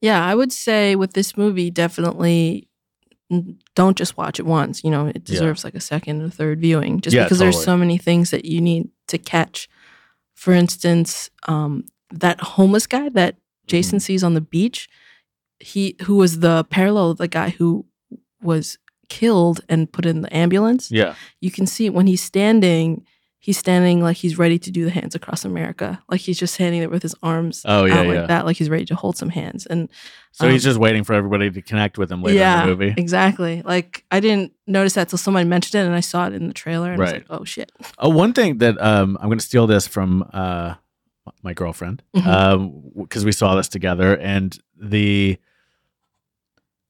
Yeah, 0.00 0.24
I 0.24 0.34
would 0.34 0.52
say 0.52 0.96
with 0.96 1.14
this 1.14 1.36
movie, 1.36 1.70
definitely 1.70 2.68
don't 3.74 3.96
just 3.96 4.16
watch 4.16 4.38
it 4.38 4.46
once. 4.46 4.84
You 4.84 4.90
know, 4.90 5.06
it 5.06 5.16
Yeah. 5.16 5.22
deserves 5.24 5.64
like 5.64 5.74
a 5.74 5.80
second 5.80 6.22
or 6.22 6.28
third 6.30 6.60
viewing 6.60 7.00
just 7.00 7.16
Yeah, 7.16 7.24
because 7.24 7.38
there's 7.38 7.62
so 7.62 7.76
many 7.76 7.98
things 7.98 8.30
that 8.30 8.44
you 8.44 8.60
need 8.60 8.88
to 9.08 9.18
catch. 9.18 9.68
For 10.34 10.52
instance, 10.52 11.30
um, 11.48 11.86
that 12.12 12.40
homeless 12.40 12.86
guy 12.86 13.08
that 13.10 13.36
Jason 13.66 13.96
Mm-hmm. 13.98 14.02
sees 14.04 14.24
on 14.24 14.34
the 14.34 14.40
beach, 14.40 14.88
he 15.60 15.96
who 16.02 16.16
was 16.16 16.40
the 16.40 16.64
parallel 16.70 17.12
of 17.12 17.18
the 17.18 17.28
guy 17.28 17.50
who 17.50 17.86
was 18.42 18.78
killed 19.08 19.60
and 19.68 19.90
put 19.92 20.04
in 20.06 20.22
the 20.22 20.34
ambulance. 20.36 20.90
Yeah. 20.90 21.14
You 21.40 21.50
can 21.50 21.66
see 21.66 21.88
when 21.90 22.06
he's 22.06 22.22
standing, 22.22 23.06
he's 23.38 23.56
standing 23.58 24.02
like 24.02 24.16
he's 24.18 24.38
ready 24.38 24.58
to 24.58 24.70
do 24.70 24.84
the 24.84 24.90
hands 24.90 25.14
across 25.14 25.44
America, 25.44 26.02
like 26.10 26.20
he's 26.20 26.38
just 26.38 26.54
standing 26.54 26.80
there 26.80 26.88
with 26.90 27.02
his 27.02 27.14
arms 27.22 27.62
Oh 27.66 27.84
yeah, 27.84 28.00
out 28.00 28.06
like 28.06 28.14
yeah. 28.16 28.26
that, 28.26 28.44
like 28.46 28.56
he's 28.56 28.68
ready 28.70 28.84
to 28.86 28.94
hold 28.94 29.16
some 29.16 29.28
hands. 29.30 29.66
And 29.66 29.88
So 30.32 30.48
he's 30.48 30.64
Um, 30.66 30.70
just 30.70 30.80
waiting 30.80 31.04
for 31.04 31.14
everybody 31.14 31.50
to 31.50 31.62
connect 31.62 31.96
with 31.96 32.10
him 32.10 32.22
later 32.22 32.38
yeah, 32.38 32.62
in 32.64 32.68
the 32.68 32.76
movie. 32.76 32.94
exactly. 33.00 33.62
Like 33.62 34.04
I 34.10 34.20
didn't 34.20 34.52
notice 34.66 34.94
that 34.94 35.08
till 35.08 35.18
somebody 35.18 35.46
mentioned 35.48 35.80
it, 35.82 35.86
and 35.86 35.94
I 35.94 36.00
saw 36.00 36.26
it 36.26 36.34
in 36.34 36.48
the 36.48 36.54
trailer, 36.54 36.90
and 36.92 37.00
I 37.00 37.04
was 37.04 37.12
Right. 37.12 37.30
like, 37.30 37.40
"Oh 37.40 37.44
shit!" 37.44 37.70
Oh, 37.98 38.08
one 38.10 38.32
thing 38.32 38.58
that 38.58 38.80
um, 38.82 39.16
I'm 39.20 39.28
going 39.28 39.38
to 39.38 39.44
steal 39.44 39.66
this 39.66 39.86
from 39.86 40.28
uh, 40.32 40.74
my 41.42 41.52
girlfriend 41.52 42.02
because 42.12 43.24
we 43.24 43.32
saw 43.32 43.54
this 43.54 43.68
together, 43.68 44.16
and 44.16 44.58
the 44.76 45.38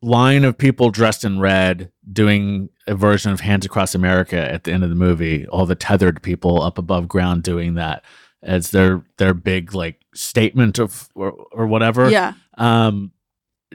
line 0.03 0.44
of 0.44 0.59
people 0.59 0.90
dressed 0.90 1.25
in 1.25 1.40
red 1.40 1.90
doing 2.12 2.68
a 2.87 2.94
version 2.94 3.33
of 3.33 3.40
Hands 3.40 3.64
Across 3.64 3.94
America 3.94 4.37
at 4.37 4.64
the 4.64 4.73
end 4.73 4.85
of 4.85 4.90
the 4.90 4.97
movie. 4.97 5.47
All 5.47 5.66
the 5.66 5.75
tethered 5.75 6.23
people 6.23 6.62
up 6.62 6.77
above 6.79 7.09
ground 7.09 7.42
doing 7.42 7.75
that 7.75 8.05
as 8.42 8.70
their 8.70 9.03
their 9.16 9.35
big 9.35 9.75
like 9.75 10.01
statement 10.14 10.79
of 10.79 11.09
or, 11.14 11.33
or 11.51 11.66
whatever. 11.66 12.11
Yeah, 12.11 12.35
Um, 12.59 13.12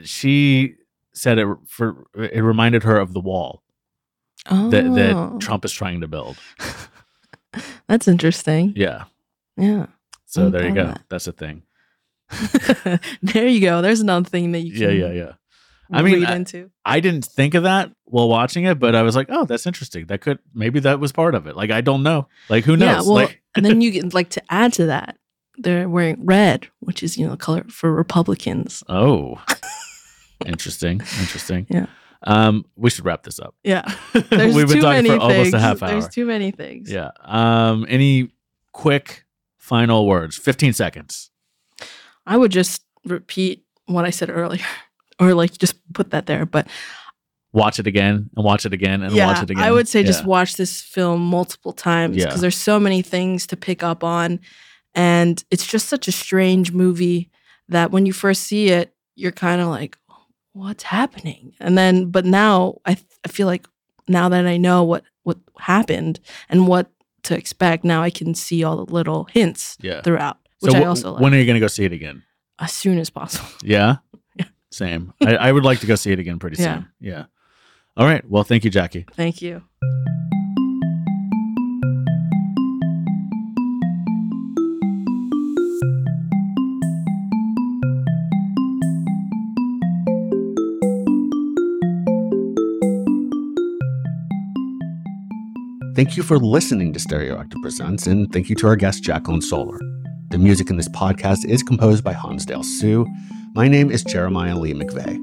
she 0.03 0.75
said 1.13 1.39
it 1.39 1.47
for 1.67 2.05
it 2.15 2.41
reminded 2.41 2.83
her 2.83 2.97
of 2.97 3.13
the 3.13 3.19
wall 3.19 3.63
oh, 4.49 4.69
that 4.69 4.83
that 4.93 5.39
Trump 5.41 5.65
is 5.65 5.73
trying 5.73 6.01
to 6.01 6.07
build. 6.07 6.37
that's 7.87 8.07
interesting. 8.07 8.73
Yeah. 8.75 9.05
Yeah, 9.57 9.87
So 10.29 10.47
Mm, 10.47 10.51
there 10.51 10.67
you 10.67 10.75
go. 10.75 10.83
that. 10.85 11.01
That's 11.09 11.27
a 11.27 11.31
thing. 11.31 11.63
there 13.23 13.47
you 13.47 13.61
go. 13.61 13.81
There's 13.81 13.99
another 14.01 14.29
thing 14.29 14.51
that 14.51 14.59
you 14.59 14.71
can 14.73 14.81
Yeah, 14.81 14.89
yeah, 15.07 15.11
yeah. 15.11 15.31
I 15.91 16.03
mean, 16.03 16.23
I- 16.23 16.35
into. 16.35 16.69
I 16.85 16.99
didn't 16.99 17.25
think 17.25 17.55
of 17.55 17.63
that 17.63 17.91
while 18.05 18.29
watching 18.29 18.65
it, 18.65 18.77
but 18.77 18.93
I 18.93 19.01
was 19.01 19.15
like, 19.15 19.27
oh, 19.31 19.45
that's 19.45 19.65
interesting. 19.65 20.05
That 20.05 20.21
could 20.21 20.37
maybe 20.53 20.79
that 20.81 20.99
was 20.99 21.11
part 21.11 21.33
of 21.33 21.47
it. 21.47 21.55
Like 21.55 21.71
I 21.71 21.81
don't 21.81 22.03
know. 22.03 22.27
Like 22.47 22.63
who 22.63 22.77
knows? 22.77 22.87
Yeah, 22.87 22.95
well, 23.01 23.25
like 23.25 23.41
and 23.55 23.65
then 23.65 23.81
you 23.81 23.89
get 23.89 24.13
like 24.13 24.29
to 24.31 24.43
add 24.51 24.73
to 24.73 24.85
that, 24.85 25.17
they're 25.57 25.89
wearing 25.89 26.23
red, 26.25 26.67
which 26.79 27.01
is 27.01 27.17
you 27.17 27.25
know 27.25 27.31
the 27.31 27.37
color 27.37 27.63
for 27.69 27.91
Republicans. 27.91 28.83
oh, 28.87 29.43
interesting, 30.45 30.99
interesting. 31.19 31.65
Yeah. 31.69 31.87
Um, 32.23 32.65
we 32.75 32.89
should 32.91 33.05
wrap 33.05 33.23
this 33.23 33.39
up. 33.39 33.55
Yeah, 33.63 33.81
there's 34.13 34.53
We've 34.53 34.67
been 34.67 34.77
too 34.77 34.81
talking 34.81 35.03
many 35.03 35.09
for 35.09 35.19
things. 35.19 35.21
almost 35.23 35.53
a 35.55 35.59
half 35.59 35.81
hour. 35.81 35.89
There's 35.89 36.09
too 36.09 36.25
many 36.25 36.51
things. 36.51 36.91
Yeah. 36.91 37.11
Um, 37.23 37.85
any 37.89 38.29
quick 38.73 39.23
final 39.69 40.07
words? 40.07 40.35
Fifteen 40.37 40.73
seconds. 40.73 41.29
I 42.25 42.35
would 42.35 42.51
just 42.51 42.81
repeat 43.05 43.63
what 43.85 44.03
I 44.05 44.09
said 44.09 44.29
earlier, 44.29 44.65
or 45.19 45.33
like 45.33 45.57
just 45.57 45.75
put 45.93 46.11
that 46.11 46.25
there. 46.25 46.45
But 46.45 46.67
Watch 47.51 47.79
it 47.79 47.87
again 47.87 48.29
and 48.35 48.45
watch 48.45 48.67
it 48.67 48.73
again 48.73 49.01
and 49.01 49.11
yeah, 49.11 49.25
watch 49.25 49.41
it 49.41 49.49
again. 49.49 49.63
I 49.63 49.71
would 49.71 49.87
say 49.87 50.03
just 50.03 50.23
watch 50.23 50.55
this 50.55 50.81
film 50.81 51.21
multiple 51.25 51.73
times 51.73 52.15
Yeah. 52.15 52.25
because 52.25 52.41
there's 52.41 52.55
so 52.55 52.79
many 52.79 53.01
things 53.01 53.47
to 53.47 53.57
pick 53.57 53.81
up 53.81 54.03
on, 54.03 54.39
and 54.93 55.43
it's 55.49 55.65
just 55.65 55.87
such 55.89 56.07
a 56.07 56.11
strange 56.11 56.71
movie 56.71 57.31
that 57.67 57.89
when 57.89 58.05
you 58.05 58.13
first 58.13 58.43
see 58.43 58.69
it, 58.69 58.93
you're 59.15 59.31
kind 59.31 59.61
of 59.61 59.67
like, 59.69 59.97
"What's 60.53 60.83
happening?" 60.83 61.53
And 61.59 61.75
then, 61.75 62.11
but 62.11 62.23
now 62.23 62.75
I 62.85 62.97
I 63.25 63.29
feel 63.29 63.47
like 63.47 63.67
now 64.07 64.29
that 64.29 64.45
I 64.45 64.57
know 64.57 64.83
what 64.83 65.03
what 65.23 65.37
happened 65.57 66.19
and 66.49 66.67
what 66.67 66.91
to 67.23 67.35
expect, 67.37 67.83
now 67.83 68.01
I 68.01 68.09
can 68.09 68.33
see 68.35 68.63
all 68.63 68.83
the 68.85 68.91
little 68.93 69.25
hints 69.25 69.77
Yeah. 69.81 70.01
throughout, 70.01 70.37
which 70.59 70.71
so 70.73 70.77
I 70.79 70.83
also 70.85 71.11
like 71.13 71.21
when 71.21 71.33
are 71.33 71.37
you 71.37 71.45
gonna 71.45 71.59
go 71.59 71.67
see 71.67 71.85
it 71.85 71.93
again? 71.93 72.23
as 72.59 72.71
soon 72.73 72.97
as 72.99 73.09
possible. 73.09 73.47
Yeah. 73.63 73.97
Yeah. 74.35 74.45
Same. 74.71 75.13
I, 75.23 75.35
I 75.35 75.51
would 75.51 75.63
like 75.63 75.79
to 75.79 75.87
go 75.87 75.95
see 75.95 76.11
it 76.11 76.19
again 76.19 76.39
pretty 76.39 76.61
Yeah. 76.61 76.75
soon. 76.75 76.87
Yeah. 76.99 77.25
All 77.97 78.05
right. 78.05 78.23
Well, 78.29 78.43
thank 78.43 78.63
you, 78.63 78.69
Jackie. 78.69 79.05
Thank 79.15 79.41
you. 79.41 79.63
Thank 95.99 96.15
you 96.15 96.23
for 96.23 96.37
listening 96.37 96.93
to 96.93 96.99
Stereoactive 96.99 97.61
Presents, 97.61 98.07
and 98.07 98.31
thank 98.31 98.47
you 98.47 98.55
to 98.55 98.67
our 98.67 98.77
guest, 98.77 99.03
Jacqueline 99.03 99.41
Soller. 99.41 99.77
The 100.29 100.37
music 100.37 100.69
in 100.69 100.77
this 100.77 100.87
podcast 100.87 101.43
is 101.43 101.61
composed 101.61 102.05
by 102.05 102.13
Hansdale 102.13 102.63
Hsu. 102.63 103.05
My 103.53 103.67
name 103.67 103.91
is 103.91 104.05
Jeremiah 104.05 104.57
Lee 104.57 104.73
McVay. 104.73 105.17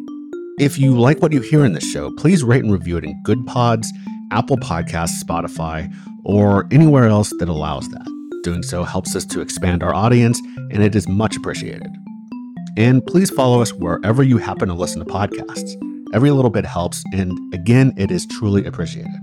If 0.60 0.78
you 0.78 0.94
like 0.94 1.22
what 1.22 1.32
you 1.32 1.40
hear 1.40 1.64
in 1.64 1.72
this 1.72 1.90
show, 1.90 2.14
please 2.16 2.44
rate 2.44 2.62
and 2.62 2.70
review 2.70 2.98
it 2.98 3.04
in 3.04 3.22
Goodpods, 3.24 3.86
Apple 4.32 4.58
Podcasts, 4.58 5.24
Spotify, 5.24 5.90
or 6.26 6.68
anywhere 6.70 7.06
else 7.06 7.32
that 7.38 7.48
allows 7.48 7.88
that. 7.88 8.40
Doing 8.44 8.62
so 8.62 8.84
helps 8.84 9.16
us 9.16 9.24
to 9.24 9.40
expand 9.40 9.82
our 9.82 9.94
audience, 9.94 10.38
and 10.70 10.82
it 10.82 10.94
is 10.94 11.08
much 11.08 11.38
appreciated. 11.38 11.88
And 12.76 13.02
please 13.06 13.30
follow 13.30 13.62
us 13.62 13.72
wherever 13.72 14.22
you 14.22 14.36
happen 14.36 14.68
to 14.68 14.74
listen 14.74 15.02
to 15.02 15.10
podcasts. 15.10 15.74
Every 16.12 16.32
little 16.32 16.50
bit 16.50 16.66
helps, 16.66 17.02
and 17.14 17.32
again, 17.54 17.94
it 17.96 18.10
is 18.10 18.26
truly 18.26 18.66
appreciated. 18.66 19.14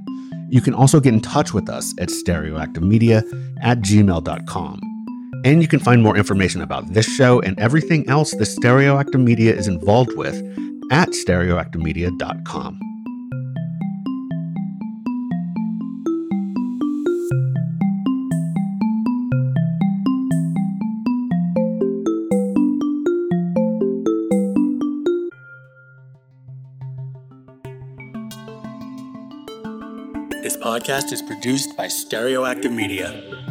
You 0.54 0.62
can 0.62 0.76
also 0.76 1.00
get 1.00 1.16
in 1.16 1.20
touch 1.20 1.52
with 1.52 1.68
us 1.68 1.96
at 2.00 2.10
stereoactivemedia 2.10 3.58
at 3.64 3.80
gmail.com. 3.80 4.80
And 5.46 5.64
you 5.64 5.68
can 5.68 5.80
find 5.80 6.04
more 6.04 6.16
information 6.16 6.62
about 6.62 6.94
this 6.94 7.08
show 7.08 7.42
and 7.42 7.60
everything 7.60 8.08
else 8.08 8.30
the 8.32 8.44
Stereoactive 8.44 9.22
Media 9.22 9.52
is 9.56 9.68
involved 9.68 10.16
with 10.16 10.36
at 10.92 11.10
stereoactivemedia.com. 11.10 12.93
podcast 30.84 31.14
is 31.14 31.22
produced 31.22 31.78
by 31.78 31.86
Stereoactive 31.86 32.74
Media. 32.74 33.43